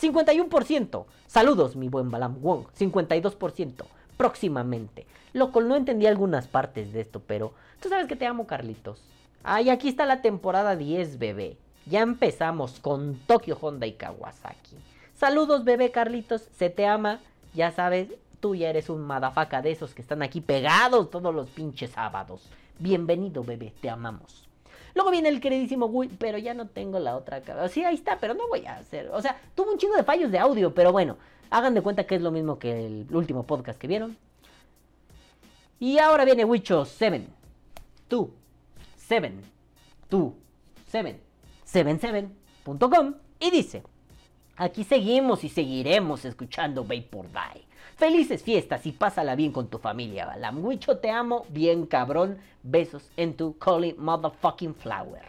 [0.01, 1.05] 51%.
[1.26, 2.64] Saludos, mi buen Balam Wong.
[2.76, 3.85] 52%.
[4.16, 5.07] Próximamente.
[5.35, 9.03] Loco, no entendí algunas partes de esto, pero tú sabes que te amo, Carlitos.
[9.43, 11.59] Ay, aquí está la temporada 10, bebé.
[11.87, 14.76] Ya empezamos con Tokio Honda y Kawasaki.
[15.12, 16.49] Saludos, bebé Carlitos.
[16.57, 17.18] Se te ama.
[17.53, 21.51] Ya sabes, tú ya eres un madafaca de esos que están aquí pegados todos los
[21.51, 22.49] pinches sábados.
[22.78, 23.72] Bienvenido, bebé.
[23.80, 24.49] Te amamos.
[24.95, 27.68] Luego viene el queridísimo Gui, pero ya no tengo la otra cabeza.
[27.74, 29.11] Sí, ahí está, pero no voy a hacer.
[29.12, 31.16] O sea, tuvo un chingo de fallos de audio, pero bueno,
[31.51, 34.16] hagan de cuenta que es lo mismo que el último podcast que vieron.
[35.81, 37.27] Y ahora viene Wicho 7.
[38.09, 38.33] Tú.
[38.97, 39.33] 7.
[40.09, 40.35] Tú.
[40.89, 41.20] 7.
[41.66, 43.14] 77.com.
[43.41, 43.83] Y dice:
[44.57, 47.64] Aquí seguimos y seguiremos escuchando Vapor Die.
[47.97, 50.64] Felices fiestas y pásala bien con tu familia, Balam.
[50.64, 51.47] Wicho, te amo.
[51.51, 52.39] Bien, cabrón.
[52.62, 55.22] Besos en tu Collie Motherfucking Flower.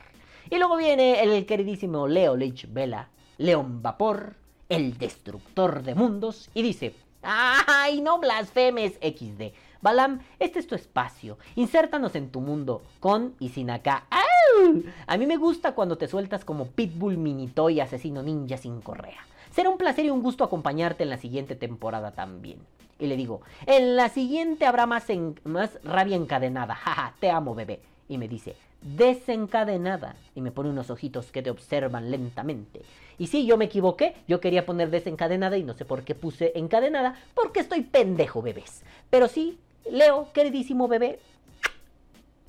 [0.49, 4.35] Y luego viene el queridísimo Leo Lich Vela, León Vapor,
[4.69, 6.93] el destructor de mundos, y dice:
[7.23, 9.53] ¡Ay, no blasfemes, XD!
[9.81, 11.37] Balam, este es tu espacio.
[11.55, 14.05] Insértanos en tu mundo, con y sin acá.
[14.09, 14.83] ¡Au!
[15.07, 19.19] A mí me gusta cuando te sueltas como Pitbull Minito y asesino ninja sin correa.
[19.51, 22.57] Será un placer y un gusto acompañarte en la siguiente temporada también.
[22.99, 26.75] Y le digo, en la siguiente habrá más, en- más rabia encadenada.
[26.75, 27.79] Jaja, te amo, bebé.
[28.07, 30.15] Y me dice, desencadenada.
[30.35, 32.81] Y me pone unos ojitos que te observan lentamente.
[33.17, 34.15] Y sí, yo me equivoqué.
[34.27, 37.15] Yo quería poner desencadenada y no sé por qué puse encadenada.
[37.33, 38.83] Porque estoy pendejo, bebés.
[39.09, 39.57] Pero sí,
[39.89, 41.19] Leo, queridísimo bebé,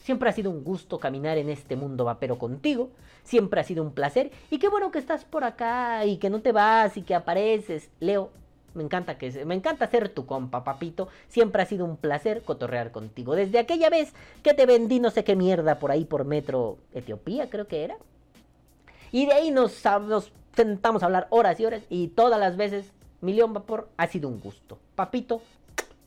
[0.06, 2.90] Siempre ha sido un gusto caminar en este mundo vapero contigo.
[3.24, 4.30] Siempre ha sido un placer.
[4.52, 7.90] Y qué bueno que estás por acá y que no te vas y que apareces.
[7.98, 8.30] Leo,
[8.74, 11.08] me encanta que me encanta ser tu compa, papito.
[11.26, 13.34] Siempre ha sido un placer cotorrear contigo.
[13.34, 14.12] Desde aquella vez
[14.44, 17.96] que te vendí no sé qué mierda por ahí por metro Etiopía, creo que era.
[19.10, 21.82] Y de ahí nos, nos sentamos a hablar horas y horas.
[21.90, 24.78] Y todas las veces, Millón Vapor, ha sido un gusto.
[24.94, 25.42] Papito,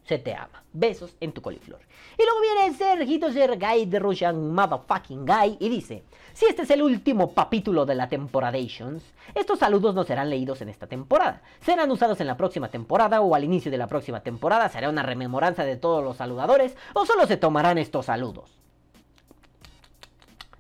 [0.10, 0.64] se te ama.
[0.74, 1.80] Besos en tu coliflor.
[2.18, 6.04] Y luego viene Sergito Sergay de Russian Motherfucking Guy y dice:
[6.34, 9.04] Si este es el último capítulo de la Temporadations,
[9.36, 11.44] estos saludos no serán leídos en esta temporada.
[11.62, 14.68] Serán usados en la próxima temporada o al inicio de la próxima temporada.
[14.70, 18.50] Será una rememoranza de todos los saludadores o solo se tomarán estos saludos.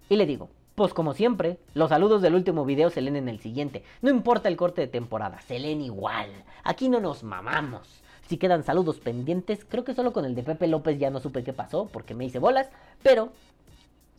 [0.10, 3.40] Y le digo, pues como siempre, los saludos del último video se leen en el
[3.40, 3.84] siguiente.
[4.04, 6.30] No importa el corte de temporada, se leen igual.
[6.64, 8.04] Aquí no nos mamamos.
[8.30, 11.44] Si quedan saludos pendientes, creo que solo con el de Pepe López ya no supe
[11.44, 12.70] qué pasó porque me hice bolas,
[13.02, 13.30] pero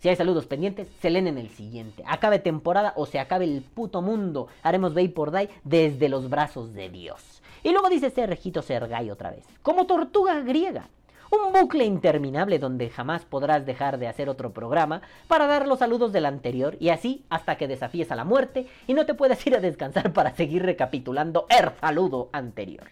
[0.01, 2.03] si hay saludos pendientes, se leen en el siguiente.
[2.09, 4.49] Acabe temporada o se acabe el puto mundo.
[4.65, 7.41] Haremos Vapor Day desde los brazos de Dios.
[7.63, 9.45] Y luego dice Sergito Sergay otra vez.
[9.63, 10.89] Como tortuga griega.
[11.31, 16.11] Un bucle interminable donde jamás podrás dejar de hacer otro programa para dar los saludos
[16.11, 19.55] del anterior y así hasta que desafíes a la muerte y no te puedas ir
[19.55, 22.89] a descansar para seguir recapitulando el saludo anterior.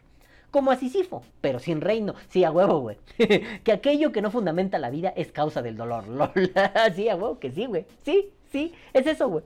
[0.51, 2.15] Como a Sísifo, pero sin reino.
[2.29, 2.97] Sí, a huevo, güey.
[3.65, 6.09] que aquello que no fundamenta la vida es causa del dolor.
[6.09, 6.53] Lol.
[6.95, 7.85] sí, a huevo, que sí, güey.
[8.03, 9.45] Sí, sí, es eso, güey.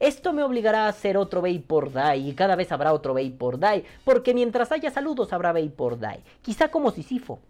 [0.00, 3.84] Esto me obligará a hacer otro Vapor Day y cada vez habrá otro Vapor Day,
[4.04, 6.22] porque mientras haya saludos habrá Vapor Day.
[6.40, 7.40] Quizá como Sísifo,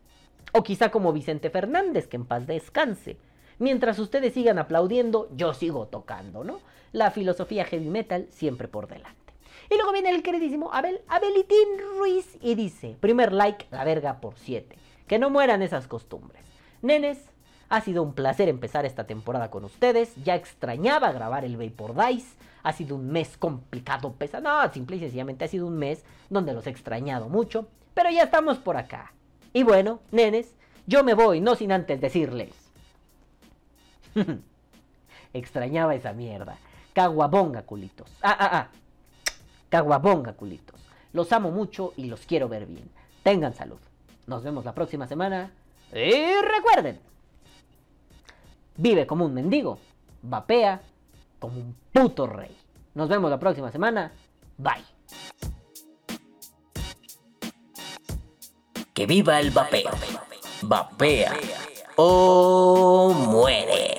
[0.53, 3.19] o quizá como Vicente Fernández, que en paz descanse.
[3.59, 6.61] Mientras ustedes sigan aplaudiendo, yo sigo tocando, ¿no?
[6.93, 9.18] La filosofía heavy metal siempre por delante.
[9.71, 14.35] Y luego viene el queridísimo Abel, Abelitín Ruiz y dice, primer like, la verga por
[14.37, 14.77] 7.
[15.07, 16.43] Que no mueran esas costumbres.
[16.81, 17.19] Nenes,
[17.69, 20.15] ha sido un placer empezar esta temporada con ustedes.
[20.25, 22.37] Ya extrañaba grabar el Vapor Dice.
[22.63, 24.45] Ha sido un mes complicado, pesado.
[24.45, 27.69] No, simple y sencillamente ha sido un mes donde los he extrañado mucho.
[27.95, 29.13] Pero ya estamos por acá.
[29.53, 30.55] Y bueno, nenes,
[30.87, 32.55] yo me voy, no sin antes decirles.
[35.35, 36.57] Extrañaba esa mierda.
[36.95, 38.11] Caguabonga, culitos.
[38.23, 38.69] Ah, ah, ah.
[39.69, 40.81] Caguabonga, culitos.
[41.13, 42.89] Los amo mucho y los quiero ver bien.
[43.23, 43.79] Tengan salud.
[44.27, 45.51] Nos vemos la próxima semana.
[45.93, 47.01] Y recuerden.
[48.77, 49.79] Vive como un mendigo.
[50.23, 50.81] Vapea
[51.39, 52.57] como un puto rey.
[52.95, 54.13] Nos vemos la próxima semana.
[54.57, 54.85] Bye.
[58.93, 59.91] Que viva el vapeo.
[60.63, 61.37] Vapea
[61.97, 63.98] o muere.